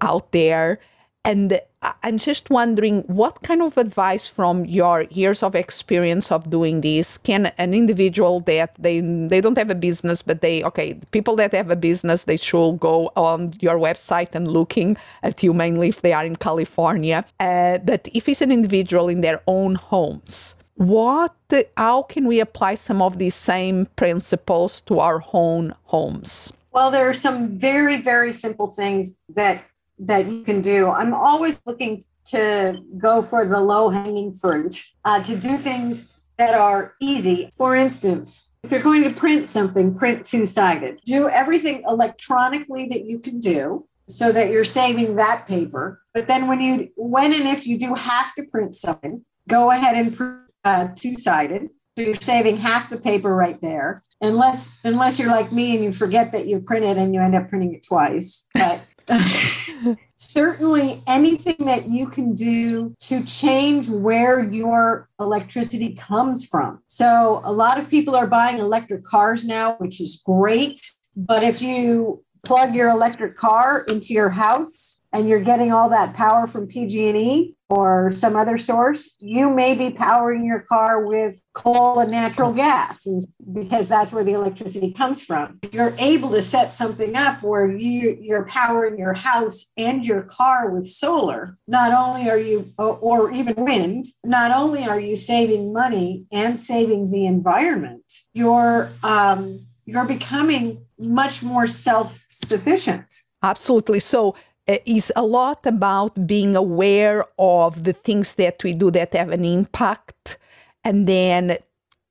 out 0.00 0.32
there 0.32 0.80
and 1.26 1.60
I'm 2.02 2.18
just 2.18 2.50
wondering 2.50 3.02
what 3.02 3.42
kind 3.42 3.60
of 3.60 3.76
advice 3.76 4.28
from 4.28 4.64
your 4.64 5.02
years 5.10 5.42
of 5.42 5.54
experience 5.54 6.30
of 6.30 6.48
doing 6.48 6.80
this 6.80 7.18
can 7.18 7.46
an 7.58 7.74
individual 7.74 8.40
that 8.40 8.74
they 8.78 9.00
they 9.00 9.40
don't 9.40 9.58
have 9.58 9.70
a 9.70 9.74
business 9.74 10.22
but 10.22 10.40
they 10.40 10.62
okay 10.64 10.98
people 11.10 11.36
that 11.36 11.52
have 11.52 11.70
a 11.70 11.76
business 11.76 12.24
they 12.24 12.36
should 12.36 12.78
go 12.78 13.10
on 13.16 13.54
your 13.60 13.78
website 13.78 14.34
and 14.34 14.46
looking 14.48 14.96
at 15.22 15.42
you 15.42 15.52
mainly 15.52 15.88
if 15.88 16.02
they 16.02 16.12
are 16.12 16.24
in 16.24 16.36
California 16.36 17.24
uh, 17.40 17.78
but 17.78 18.08
if 18.14 18.28
it's 18.28 18.40
an 18.40 18.52
individual 18.52 19.08
in 19.08 19.20
their 19.20 19.42
own 19.46 19.74
homes 19.74 20.54
what 20.76 21.34
how 21.76 22.02
can 22.02 22.26
we 22.26 22.38
apply 22.40 22.74
some 22.74 23.02
of 23.02 23.18
these 23.18 23.34
same 23.34 23.86
principles 23.96 24.82
to 24.82 25.00
our 25.00 25.24
own 25.32 25.74
homes? 25.84 26.52
Well 26.70 26.90
there 26.90 27.08
are 27.08 27.14
some 27.14 27.58
very 27.58 27.96
very 28.02 28.32
simple 28.32 28.68
things 28.68 29.18
that 29.34 29.64
that 29.98 30.26
you 30.30 30.42
can 30.42 30.60
do. 30.60 30.90
I'm 30.90 31.14
always 31.14 31.60
looking 31.66 32.02
to 32.26 32.82
go 32.98 33.22
for 33.22 33.46
the 33.46 33.60
low 33.60 33.90
hanging 33.90 34.32
fruit, 34.32 34.82
uh, 35.04 35.22
to 35.22 35.36
do 35.36 35.56
things 35.56 36.12
that 36.38 36.54
are 36.54 36.94
easy. 37.00 37.50
For 37.56 37.76
instance, 37.76 38.50
if 38.62 38.70
you're 38.72 38.82
going 38.82 39.04
to 39.04 39.10
print 39.10 39.48
something, 39.48 39.94
print 39.94 40.26
two 40.26 40.44
sided. 40.44 41.00
Do 41.04 41.28
everything 41.28 41.82
electronically 41.86 42.88
that 42.88 43.06
you 43.06 43.18
can 43.18 43.38
do 43.38 43.86
so 44.08 44.32
that 44.32 44.50
you're 44.50 44.64
saving 44.64 45.16
that 45.16 45.46
paper. 45.46 46.02
But 46.12 46.26
then 46.26 46.48
when 46.48 46.60
you, 46.60 46.90
when 46.96 47.32
and 47.32 47.46
if 47.46 47.66
you 47.66 47.78
do 47.78 47.94
have 47.94 48.34
to 48.34 48.44
print 48.50 48.74
something, 48.74 49.24
go 49.48 49.70
ahead 49.70 49.96
and 49.96 50.16
print 50.16 50.40
uh, 50.64 50.88
two 50.94 51.14
sided. 51.14 51.70
So 51.96 52.04
you're 52.04 52.14
saving 52.16 52.58
half 52.58 52.90
the 52.90 52.98
paper 52.98 53.34
right 53.34 53.58
there, 53.62 54.02
unless 54.20 54.76
unless 54.84 55.18
you're 55.18 55.30
like 55.30 55.50
me 55.50 55.74
and 55.74 55.82
you 55.82 55.92
forget 55.92 56.30
that 56.32 56.46
you 56.46 56.60
printed 56.60 56.98
and 56.98 57.14
you 57.14 57.22
end 57.22 57.34
up 57.34 57.48
printing 57.48 57.72
it 57.72 57.86
twice. 57.88 58.44
But 58.52 58.80
certainly 60.16 61.02
anything 61.06 61.56
that 61.66 61.88
you 61.88 62.06
can 62.08 62.34
do 62.34 62.94
to 63.00 63.22
change 63.24 63.88
where 63.88 64.42
your 64.42 65.08
electricity 65.20 65.94
comes 65.94 66.46
from. 66.46 66.80
So, 66.86 67.40
a 67.44 67.52
lot 67.52 67.78
of 67.78 67.88
people 67.88 68.16
are 68.16 68.26
buying 68.26 68.58
electric 68.58 69.04
cars 69.04 69.44
now, 69.44 69.76
which 69.76 70.00
is 70.00 70.22
great. 70.24 70.80
But 71.14 71.42
if 71.42 71.62
you 71.62 72.24
plug 72.44 72.74
your 72.74 72.90
electric 72.90 73.36
car 73.36 73.84
into 73.88 74.12
your 74.12 74.30
house 74.30 74.95
and 75.16 75.28
you're 75.28 75.40
getting 75.40 75.72
all 75.72 75.88
that 75.88 76.12
power 76.12 76.46
from 76.46 76.66
PG&E 76.66 77.54
or 77.70 78.12
some 78.14 78.36
other 78.36 78.58
source, 78.58 79.16
you 79.18 79.48
may 79.48 79.74
be 79.74 79.90
powering 79.90 80.44
your 80.44 80.60
car 80.60 81.06
with 81.06 81.40
coal 81.54 82.00
and 82.00 82.10
natural 82.10 82.52
gas 82.52 83.06
because 83.54 83.88
that's 83.88 84.12
where 84.12 84.22
the 84.22 84.34
electricity 84.34 84.92
comes 84.92 85.24
from. 85.24 85.58
You're 85.72 85.94
able 85.98 86.28
to 86.30 86.42
set 86.42 86.74
something 86.74 87.16
up 87.16 87.42
where 87.42 87.66
you, 87.66 88.18
you're 88.20 88.44
powering 88.44 88.98
your 88.98 89.14
house 89.14 89.72
and 89.78 90.04
your 90.04 90.20
car 90.22 90.68
with 90.68 90.86
solar, 90.86 91.56
not 91.66 91.94
only 91.94 92.28
are 92.28 92.38
you, 92.38 92.72
or 92.78 93.32
even 93.32 93.54
wind, 93.56 94.04
not 94.22 94.50
only 94.50 94.84
are 94.84 95.00
you 95.00 95.16
saving 95.16 95.72
money 95.72 96.26
and 96.30 96.60
saving 96.60 97.10
the 97.10 97.24
environment, 97.24 98.04
you're, 98.34 98.90
um, 99.02 99.66
you're 99.86 100.04
becoming 100.04 100.84
much 100.98 101.42
more 101.42 101.66
self 101.66 102.22
sufficient. 102.28 103.06
Absolutely. 103.42 104.00
So 104.00 104.34
is 104.68 105.12
a 105.16 105.24
lot 105.24 105.64
about 105.64 106.26
being 106.26 106.56
aware 106.56 107.24
of 107.38 107.84
the 107.84 107.92
things 107.92 108.34
that 108.34 108.62
we 108.64 108.74
do 108.74 108.90
that 108.90 109.14
have 109.14 109.30
an 109.30 109.44
impact 109.44 110.38
and 110.84 111.06
then 111.06 111.56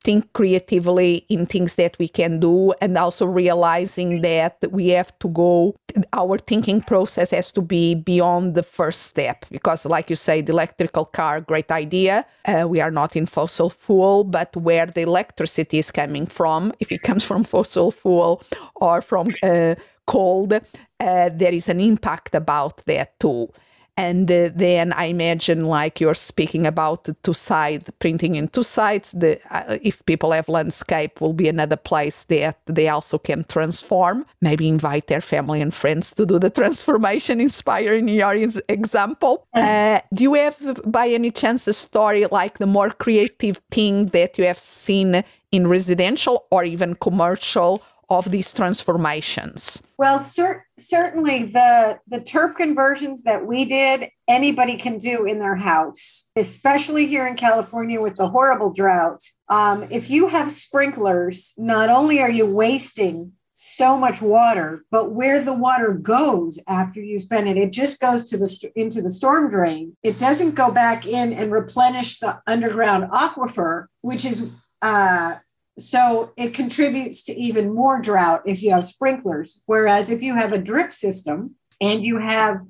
think 0.06 0.32
creatively 0.34 1.26
in 1.30 1.48
things 1.48 1.76
that 1.76 1.98
we 1.98 2.08
can 2.08 2.39
do 2.39 2.72
and 2.80 2.96
also 2.96 3.26
realizing 3.26 4.22
that 4.22 4.56
we 4.70 4.89
have 4.89 5.18
to 5.18 5.28
go 5.30 5.76
our 6.13 6.38
thinking 6.38 6.80
process 6.80 7.32
has 7.32 7.52
to 7.52 7.62
be 7.62 7.96
beyond 7.96 8.54
the 8.54 8.62
first 8.62 9.02
step 9.04 9.46
because 9.50 9.84
like 9.84 10.08
you 10.08 10.15
say 10.15 10.41
the 10.41 10.52
electrical 10.52 11.06
car 11.06 11.41
great 11.41 11.72
idea. 11.72 12.24
Uh, 12.46 12.68
we 12.68 12.80
are 12.80 12.91
not 12.91 13.15
in 13.15 13.26
fossil 13.26 13.70
fuel 13.72 14.24
but 14.24 14.56
where 14.56 14.86
the 14.86 15.02
electricity 15.02 15.80
is 15.80 15.89
coming 15.89 16.28
from 16.28 16.72
if 16.80 16.91
it 16.91 17.02
comes 17.02 17.24
from 17.26 17.44
fossil 17.44 17.89
fuel 17.89 18.44
or 18.76 19.02
from 19.02 19.28
uh, 19.41 19.74
cold 20.06 20.54
uh, 21.00 21.30
there 21.34 21.54
is 21.54 21.70
an 21.70 21.80
impact 21.80 22.36
about 22.36 22.86
that 22.86 23.20
too. 23.20 23.50
And 23.98 24.30
uh, 24.30 24.50
then 24.54 24.91
I 24.91 25.06
imagine, 25.06 25.65
like 25.65 26.02
you're 26.02 26.15
speaking 26.15 26.68
about 26.68 27.08
two 27.24 27.34
side 27.34 27.86
printing 28.00 28.36
in 28.36 28.50
two 28.50 28.63
sides. 28.63 29.13
The 29.13 29.39
uh, 29.52 29.78
if 29.82 30.06
people 30.06 30.34
have 30.34 30.50
landscape, 30.50 31.22
will 31.22 31.32
be 31.32 31.48
another 31.48 31.78
place 31.78 32.26
that 32.26 32.60
they 32.65 32.89
also 32.89 33.18
can 33.18 33.46
transform. 33.46 34.26
Maybe 34.41 34.68
invite 34.68 35.08
their 35.08 35.22
family 35.22 35.62
and 35.62 35.74
friends 35.74 36.12
to 36.12 36.26
do 36.26 36.39
the 36.39 36.50
transformation, 36.62 37.39
inspiring 37.39 38.10
your 38.10 38.36
example. 38.68 39.48
Uh, 39.54 40.02
do 40.13 40.24
you 40.24 40.34
have, 40.34 40.82
by 40.86 41.08
any 41.08 41.32
chance, 41.32 41.65
a 41.65 41.74
story 41.74 42.26
like 42.26 42.58
the 42.58 42.68
more 42.68 42.89
creative 42.89 43.62
thing 43.72 44.08
that 44.08 44.38
you 44.38 44.46
have 44.46 44.60
seen 44.60 45.24
in 45.54 45.68
residential 45.68 46.48
or 46.52 46.65
even 46.65 46.96
commercial 46.96 47.82
of 48.10 48.32
these 48.32 48.54
transformations? 48.54 49.82
Well, 49.98 50.20
cer- 50.20 50.65
certainly 50.78 51.46
the 51.46 52.00
the 52.08 52.22
turf 52.22 52.56
conversions 52.56 53.24
that 53.24 53.46
we 53.46 53.65
did, 53.65 54.10
anybody 54.28 54.78
can 54.78 54.98
do 54.98 55.26
in 55.26 55.39
their 55.39 55.56
house, 55.56 56.30
especially 56.36 57.08
here 57.08 57.26
in 57.28 57.36
California 57.36 58.02
with 58.02 58.15
the 58.15 58.30
horrible 58.30 58.72
drought. 58.72 59.22
Um, 59.50 59.88
if 59.89 60.10
you 60.10 60.28
have 60.30 60.52
sprinklers, 60.52 61.54
not 61.58 61.89
only 61.89 62.20
are 62.22 62.30
you 62.30 62.46
wasting 62.46 63.34
so 63.58 63.98
much 63.98 64.22
water, 64.22 64.84
but 64.91 65.12
where 65.12 65.41
the 65.41 65.54
water 65.54 65.94
goes 65.94 66.60
after 66.68 67.00
you 67.00 67.18
spend 67.18 67.48
it, 67.48 67.58
it 67.58 67.72
just 67.72 68.02
goes 68.02 68.30
to 68.30 68.38
the 68.38 68.72
into 68.76 69.02
the 69.02 69.10
storm 69.10 69.50
drain. 69.50 69.96
It 70.04 70.20
doesn't 70.20 70.56
go 70.56 70.72
back 70.72 71.06
in 71.06 71.32
and 71.32 71.52
replenish 71.52 72.20
the 72.20 72.41
underground 72.46 73.10
aquifer, 73.12 73.86
which 74.02 74.26
is 74.26 74.50
uh, 74.82 75.36
so 75.78 76.32
it 76.38 76.54
contributes 76.54 77.24
to 77.24 77.34
even 77.34 77.74
more 77.74 78.00
drought 78.00 78.44
if 78.46 78.62
you 78.62 78.72
have 78.72 78.86
sprinklers. 78.86 79.64
Whereas 79.66 80.10
if 80.10 80.22
you 80.22 80.36
have 80.36 80.54
a 80.54 80.58
drip 80.58 80.92
system 80.92 81.56
and 81.82 82.06
you 82.06 82.18
have 82.18 82.62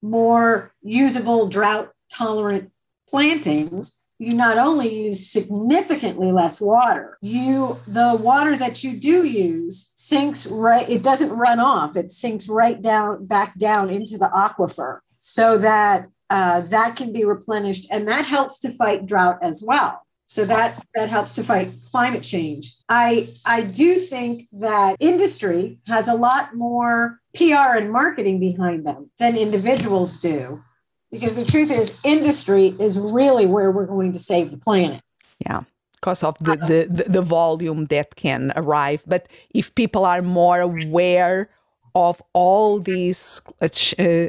more 0.00 0.72
usable 0.82 1.48
drought 1.48 1.92
tolerant 2.10 2.70
plantings, 3.08 3.98
you 4.18 4.34
not 4.34 4.56
only 4.56 5.06
use 5.06 5.26
significantly 5.26 6.30
less 6.30 6.60
water, 6.60 7.18
you 7.20 7.80
the 7.88 8.14
water 8.14 8.56
that 8.56 8.84
you 8.84 8.96
do 8.96 9.26
use 9.26 9.92
sinks 9.96 10.46
right, 10.46 10.88
it 10.88 11.02
doesn't 11.02 11.30
run 11.30 11.58
off, 11.58 11.96
it 11.96 12.12
sinks 12.12 12.48
right 12.48 12.80
down 12.80 13.26
back 13.26 13.58
down 13.58 13.90
into 13.90 14.16
the 14.16 14.30
aquifer 14.32 15.00
so 15.18 15.58
that 15.58 16.06
uh, 16.30 16.60
that 16.60 16.96
can 16.96 17.12
be 17.12 17.24
replenished 17.24 17.86
and 17.90 18.06
that 18.08 18.24
helps 18.24 18.58
to 18.60 18.70
fight 18.70 19.06
drought 19.06 19.38
as 19.42 19.64
well. 19.66 20.01
So 20.32 20.46
that 20.46 20.86
that 20.94 21.10
helps 21.10 21.34
to 21.34 21.44
fight 21.44 21.74
climate 21.90 22.22
change. 22.22 22.78
I 22.88 23.34
I 23.44 23.60
do 23.60 23.98
think 23.98 24.48
that 24.52 24.96
industry 24.98 25.78
has 25.86 26.08
a 26.08 26.14
lot 26.14 26.56
more 26.56 27.20
PR 27.36 27.76
and 27.76 27.92
marketing 27.92 28.40
behind 28.40 28.86
them 28.86 29.10
than 29.18 29.36
individuals 29.36 30.16
do. 30.16 30.64
Because 31.10 31.34
the 31.34 31.44
truth 31.44 31.70
is 31.70 31.94
industry 32.02 32.74
is 32.78 32.98
really 32.98 33.44
where 33.44 33.70
we're 33.70 33.84
going 33.84 34.14
to 34.14 34.18
save 34.18 34.50
the 34.50 34.56
planet. 34.56 35.02
Yeah 35.44 35.64
because 35.96 36.24
of 36.24 36.36
the, 36.40 36.56
the, 36.56 37.04
the 37.08 37.22
volume 37.22 37.86
that 37.86 38.16
can 38.16 38.52
arrive. 38.56 39.04
But 39.06 39.28
if 39.54 39.72
people 39.76 40.04
are 40.04 40.20
more 40.20 40.58
aware 40.58 41.48
of 41.94 42.20
all 42.32 42.80
these 42.80 43.40
uh, 43.60 44.28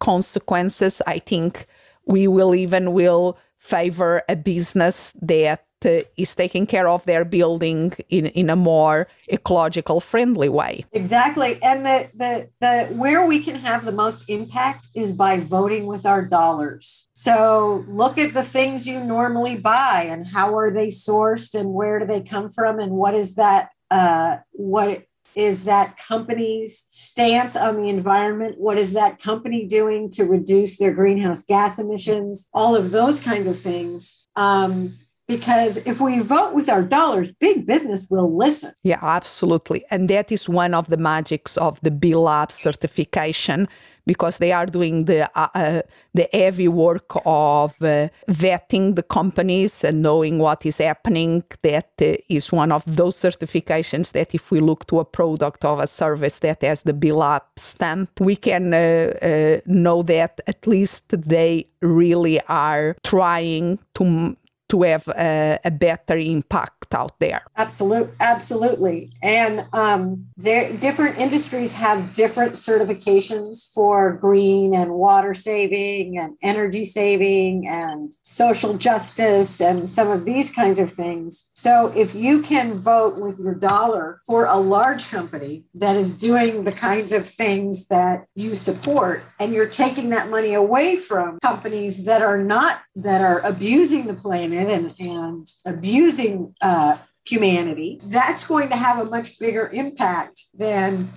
consequences, 0.00 1.00
I 1.06 1.20
think 1.20 1.66
we 2.04 2.28
will 2.28 2.54
even 2.54 2.92
will 2.92 3.38
favor 3.64 4.22
a 4.28 4.36
business 4.36 5.14
that 5.22 5.64
uh, 5.86 6.00
is 6.16 6.34
taking 6.34 6.66
care 6.66 6.86
of 6.86 7.04
their 7.06 7.24
building 7.24 7.92
in, 8.10 8.26
in 8.26 8.50
a 8.50 8.56
more 8.56 9.08
ecological 9.32 10.00
friendly 10.00 10.50
way. 10.50 10.84
Exactly. 10.92 11.62
And 11.62 11.84
the, 11.84 12.10
the 12.14 12.48
the 12.60 12.94
where 12.94 13.26
we 13.26 13.40
can 13.40 13.56
have 13.56 13.84
the 13.84 13.92
most 13.92 14.28
impact 14.28 14.86
is 14.94 15.12
by 15.12 15.38
voting 15.40 15.86
with 15.86 16.04
our 16.04 16.22
dollars. 16.22 17.08
So 17.14 17.84
look 17.88 18.18
at 18.18 18.34
the 18.34 18.42
things 18.42 18.86
you 18.86 19.02
normally 19.02 19.56
buy 19.56 20.06
and 20.08 20.26
how 20.26 20.56
are 20.56 20.70
they 20.70 20.88
sourced 20.88 21.54
and 21.58 21.72
where 21.72 21.98
do 21.98 22.06
they 22.06 22.20
come 22.20 22.50
from 22.50 22.78
and 22.78 22.92
what 22.92 23.14
is 23.14 23.34
that 23.36 23.70
uh, 23.90 24.38
what 24.52 25.04
is 25.36 25.64
that 25.64 25.96
company's 25.96 26.86
stance 26.90 27.56
on 27.56 27.82
the 27.82 27.88
environment? 27.88 28.58
What 28.58 28.78
is 28.78 28.92
that 28.92 29.18
company 29.18 29.66
doing 29.66 30.10
to 30.10 30.24
reduce 30.24 30.78
their 30.78 30.92
greenhouse 30.92 31.42
gas 31.42 31.78
emissions? 31.78 32.48
All 32.52 32.76
of 32.76 32.90
those 32.90 33.20
kinds 33.20 33.46
of 33.46 33.58
things. 33.58 34.26
Um, 34.36 34.98
because 35.26 35.78
if 35.86 36.00
we 36.00 36.18
vote 36.18 36.52
with 36.54 36.68
our 36.68 36.82
dollars, 36.82 37.32
big 37.32 37.66
business 37.66 38.08
will 38.10 38.36
listen. 38.36 38.72
Yeah, 38.82 38.98
absolutely. 39.00 39.84
And 39.90 40.08
that 40.10 40.30
is 40.30 40.48
one 40.48 40.74
of 40.74 40.88
the 40.88 40.98
magics 40.98 41.56
of 41.56 41.80
the 41.80 41.90
B 41.90 42.14
Lab 42.14 42.52
certification 42.52 43.66
because 44.06 44.38
they 44.38 44.52
are 44.52 44.66
doing 44.66 45.04
the 45.04 45.30
uh, 45.38 45.48
uh, 45.54 45.82
the 46.12 46.28
heavy 46.32 46.68
work 46.68 47.16
of 47.24 47.74
uh, 47.82 48.08
vetting 48.28 48.96
the 48.96 49.02
companies 49.02 49.84
and 49.84 50.02
knowing 50.02 50.38
what 50.38 50.64
is 50.66 50.78
happening. 50.78 51.42
That 51.62 51.90
uh, 52.00 52.14
is 52.28 52.52
one 52.52 52.72
of 52.72 52.82
those 52.86 53.16
certifications 53.16 54.12
that 54.12 54.34
if 54.34 54.50
we 54.50 54.60
look 54.60 54.86
to 54.86 55.00
a 55.00 55.04
product 55.04 55.64
or 55.64 55.82
a 55.82 55.86
service 55.86 56.38
that 56.40 56.62
has 56.62 56.82
the 56.82 56.92
B 56.92 57.12
Lab 57.12 57.42
stamp, 57.56 58.10
we 58.20 58.36
can 58.36 58.74
uh, 58.74 59.60
know 59.66 60.02
that 60.02 60.40
at 60.46 60.66
least 60.66 61.08
they 61.08 61.66
really 61.80 62.40
are 62.48 62.96
trying 63.04 63.78
to 63.94 64.36
to 64.74 64.82
have 64.82 65.06
a, 65.08 65.58
a 65.64 65.70
better 65.70 66.16
impact 66.16 66.94
out 66.94 67.18
there. 67.20 67.42
Absolutely, 67.56 68.12
absolutely. 68.20 69.12
And 69.22 69.66
um, 69.72 70.26
there, 70.36 70.72
different 70.72 71.18
industries 71.18 71.74
have 71.74 72.12
different 72.12 72.54
certifications 72.54 73.72
for 73.72 74.12
green 74.12 74.74
and 74.74 74.92
water 74.92 75.34
saving 75.34 76.18
and 76.18 76.36
energy 76.42 76.84
saving 76.84 77.68
and 77.68 78.12
social 78.22 78.74
justice 78.76 79.60
and 79.60 79.90
some 79.90 80.10
of 80.10 80.24
these 80.24 80.50
kinds 80.50 80.78
of 80.78 80.92
things. 80.92 81.50
So 81.54 81.92
if 81.94 82.14
you 82.14 82.42
can 82.42 82.78
vote 82.78 83.16
with 83.16 83.38
your 83.38 83.54
dollar 83.54 84.20
for 84.26 84.46
a 84.46 84.56
large 84.56 85.06
company 85.08 85.64
that 85.74 85.96
is 85.96 86.12
doing 86.12 86.64
the 86.64 86.72
kinds 86.72 87.12
of 87.12 87.28
things 87.28 87.86
that 87.86 88.26
you 88.34 88.54
support, 88.54 89.22
and 89.38 89.52
you're 89.52 89.68
taking 89.68 90.10
that 90.10 90.30
money 90.30 90.54
away 90.54 90.96
from 90.96 91.38
companies 91.40 92.04
that 92.04 92.22
are 92.22 92.42
not 92.42 92.80
that 92.96 93.20
are 93.20 93.40
abusing 93.40 94.06
the 94.06 94.14
planet 94.14 94.63
and, 94.70 94.94
and 94.98 95.46
abusing 95.64 96.54
uh, 96.60 96.96
humanity, 97.24 98.00
that's 98.04 98.44
going 98.44 98.68
to 98.70 98.76
have 98.76 98.98
a 98.98 99.04
much 99.04 99.38
bigger 99.38 99.68
impact 99.68 100.44
than 100.54 101.12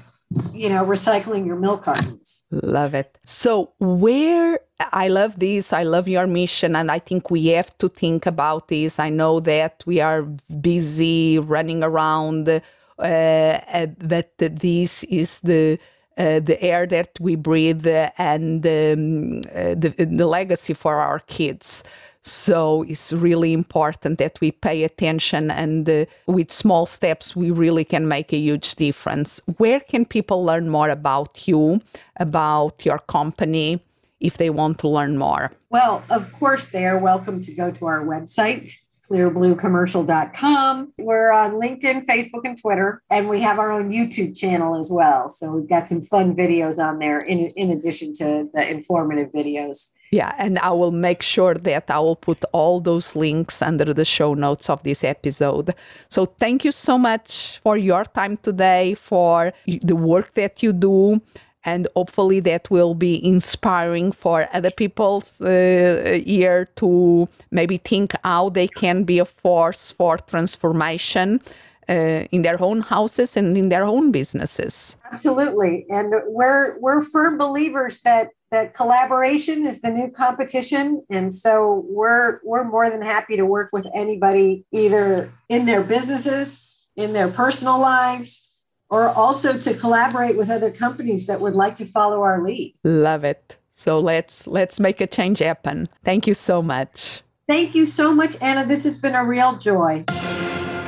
you 0.54 0.68
know 0.68 0.86
recycling 0.86 1.46
your 1.46 1.56
milk 1.56 1.84
cartons. 1.84 2.46
Love 2.52 2.94
it. 2.94 3.18
So 3.26 3.72
where 3.80 4.60
i 4.92 5.08
love 5.08 5.40
this 5.40 5.74
i 5.74 5.82
love 5.82 6.08
your 6.08 6.28
mission 6.28 6.76
and 6.76 6.92
i 6.92 7.00
think 7.00 7.32
we 7.32 7.48
have 7.48 7.76
to 7.78 7.90
think 7.90 8.26
about 8.26 8.68
this. 8.68 9.00
I 9.00 9.10
know 9.10 9.40
that 9.40 9.84
we 9.86 10.02
are 10.02 10.24
busy 10.62 11.40
running 11.40 11.84
around 11.84 12.48
uh, 13.00 13.88
but 14.00 14.32
this 14.38 15.04
is 15.06 15.40
the 15.42 15.80
uh, 16.18 16.40
the 16.40 16.62
air 16.62 16.88
that 16.88 17.10
we 17.20 17.36
breathe 17.36 17.86
uh, 17.88 18.10
and 18.18 18.66
um, 18.66 19.42
uh, 19.56 19.76
the, 19.76 19.94
the 19.98 20.26
legacy 20.26 20.74
for 20.74 20.96
our 20.96 21.20
kids. 21.20 21.84
So 22.24 22.84
it's 22.84 23.14
really 23.14 23.54
important 23.54 24.18
that 24.18 24.42
we 24.42 24.52
pay 24.52 24.84
attention, 24.84 25.50
and 25.50 25.90
uh, 25.90 26.06
with 26.26 26.52
small 26.52 26.86
steps, 26.86 27.36
we 27.36 27.52
really 27.52 27.86
can 27.86 28.08
make 28.08 28.34
a 28.34 28.38
huge 28.38 28.76
difference. 28.76 29.42
Where 29.58 29.80
can 29.80 30.06
people 30.06 30.44
learn 30.44 30.68
more 30.68 30.90
about 30.90 31.48
you, 31.48 31.80
about 32.20 32.86
your 32.86 33.00
company, 33.00 33.82
if 34.20 34.38
they 34.38 34.50
want 34.50 34.80
to 34.80 34.90
learn 34.90 35.18
more? 35.18 35.52
Well, 35.70 36.04
of 36.10 36.32
course, 36.34 36.68
they 36.68 36.86
are 36.86 37.00
welcome 37.00 37.40
to 37.42 37.54
go 37.54 37.72
to 37.72 37.86
our 37.86 38.04
website, 38.06 38.72
clearbluecommercial.com. 39.10 40.94
We're 40.98 41.32
on 41.32 41.52
LinkedIn, 41.54 42.06
Facebook, 42.06 42.42
and 42.46 42.60
Twitter, 42.60 43.02
and 43.10 43.30
we 43.30 43.42
have 43.42 43.60
our 43.60 43.72
own 43.72 43.92
YouTube 43.92 44.38
channel 44.38 44.80
as 44.80 44.90
well. 44.92 45.30
So 45.30 45.56
we've 45.56 45.70
got 45.70 45.88
some 45.88 46.02
fun 46.02 46.36
videos 46.36 46.78
on 46.78 47.00
there 47.00 47.20
in, 47.20 47.40
in 47.56 47.72
addition 47.72 48.14
to 48.16 48.50
the 48.54 48.70
informative 48.70 49.32
videos. 49.32 49.94
Yeah, 50.12 50.34
and 50.38 50.58
I 50.60 50.72
will 50.72 50.92
make 50.92 51.22
sure 51.22 51.54
that 51.54 51.92
I 51.92 52.00
will 52.00 52.16
put 52.16 52.46
all 52.54 52.80
those 52.80 53.16
links 53.16 53.62
under 53.62 53.94
the 53.94 54.06
show 54.06 54.34
notes 54.34 54.70
of 54.70 54.82
this 54.84 55.04
episode. 55.04 55.74
So 56.10 56.26
thank 56.26 56.64
you 56.64 56.72
so 56.72 56.98
much 56.98 57.60
for 57.60 57.76
your 57.76 58.06
time 58.06 58.38
today, 58.38 58.94
for 58.94 59.52
the 59.66 59.96
work 59.96 60.34
that 60.36 60.64
you 60.64 60.72
do, 60.72 61.22
and 61.68 61.86
hopefully 61.96 62.40
that 62.40 62.72
will 62.72 62.96
be 62.96 63.14
inspiring 63.24 64.14
for 64.14 64.48
other 64.54 64.72
people's 64.72 65.42
uh, 65.42 66.20
here 66.26 66.66
to 66.76 67.28
maybe 67.52 67.78
think 67.78 68.14
how 68.24 68.50
they 68.50 68.70
can 68.70 69.04
be 69.04 69.20
a 69.20 69.26
force 69.26 69.92
for 69.92 70.18
transformation. 70.18 71.42
Uh, 71.90 72.26
in 72.34 72.42
their 72.42 72.62
own 72.62 72.82
houses 72.82 73.38
and 73.38 73.58
in 73.58 73.70
their 73.70 73.86
own 73.86 74.12
businesses. 74.12 74.98
Absolutely, 75.10 75.86
and 75.88 76.12
we're 76.28 76.78
we're 76.82 77.02
firm 77.02 77.38
believers 77.38 78.02
that 78.02 78.28
that 78.52 78.74
collaboration 78.74 79.66
is 79.66 79.80
the 79.80 79.90
new 79.90 80.12
competition 80.12 81.02
and 81.10 81.34
so 81.34 81.86
we're 81.88 82.42
we're 82.44 82.66
more 82.66 82.90
than 82.90 83.02
happy 83.02 83.38
to 83.38 83.46
work 83.46 83.70
with 83.72 83.88
anybody 83.96 84.66
either 84.74 85.32
in 85.48 85.64
their 85.64 85.82
businesses 85.82 86.62
in 86.98 87.14
their 87.14 87.30
personal 87.30 87.80
lives 87.80 88.47
or 88.90 89.10
also 89.10 89.58
to 89.58 89.74
collaborate 89.74 90.38
with 90.38 90.50
other 90.50 90.72
companies 90.72 91.26
that 91.28 91.42
would 91.42 91.56
like 91.56 91.76
to 91.78 91.86
follow 91.86 92.22
our 92.22 92.44
lead. 92.44 92.76
Love 92.84 93.24
it. 93.24 93.58
So 93.72 94.00
let's 94.00 94.48
let's 94.48 94.80
make 94.80 95.02
a 95.02 95.08
change 95.08 95.40
happen. 95.40 95.88
Thank 96.04 96.26
you 96.26 96.34
so 96.34 96.62
much. 96.62 97.22
Thank 97.48 97.76
you 97.76 97.86
so 97.86 98.14
much 98.14 98.36
anna. 98.42 98.66
This 98.66 98.84
has 98.84 98.98
been 98.98 99.16
a 99.16 99.24
real 99.24 99.58
joy. 99.58 100.04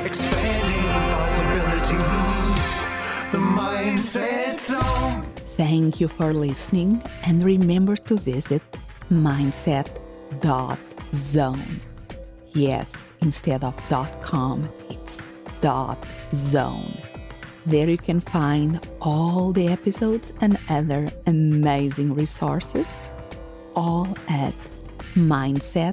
Expanding 0.04 0.82
possibilities. 1.14 2.86
The 3.32 3.38
mindset 3.38 4.58
zone. 4.58 5.22
Thank 5.56 6.00
you 6.00 6.08
for 6.08 6.32
listening 6.32 7.02
and 7.24 7.42
remember 7.42 7.96
to 7.96 8.16
visit 8.16 8.62
mindset.zone. 9.10 9.90
Yes, 12.52 13.12
instead 13.20 13.62
of 13.62 13.76
.com, 14.20 14.68
it's 14.88 15.22
.zone. 16.34 17.09
There 17.66 17.88
you 17.88 17.98
can 17.98 18.20
find 18.20 18.80
all 19.00 19.52
the 19.52 19.68
episodes 19.68 20.32
and 20.40 20.58
other 20.68 21.10
amazing 21.26 22.14
resources 22.14 22.86
all 23.76 24.08
at 24.28 24.54
mindset.zone. 25.14 25.84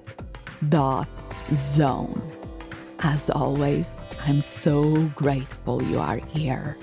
As 2.99 3.30
always, 3.30 3.95
I'm 4.25 4.41
so 4.41 5.06
grateful 5.15 5.84
you 5.84 5.99
are 5.99 6.19
here. 6.30 6.75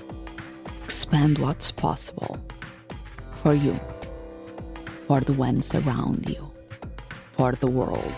Expand 0.83 1.37
what's 1.39 1.71
possible 1.71 2.39
for 3.41 3.53
you, 3.53 3.79
for 5.07 5.19
the 5.19 5.33
ones 5.33 5.75
around 5.75 6.29
you, 6.29 6.51
for 7.33 7.51
the 7.53 7.67
world. 7.69 8.13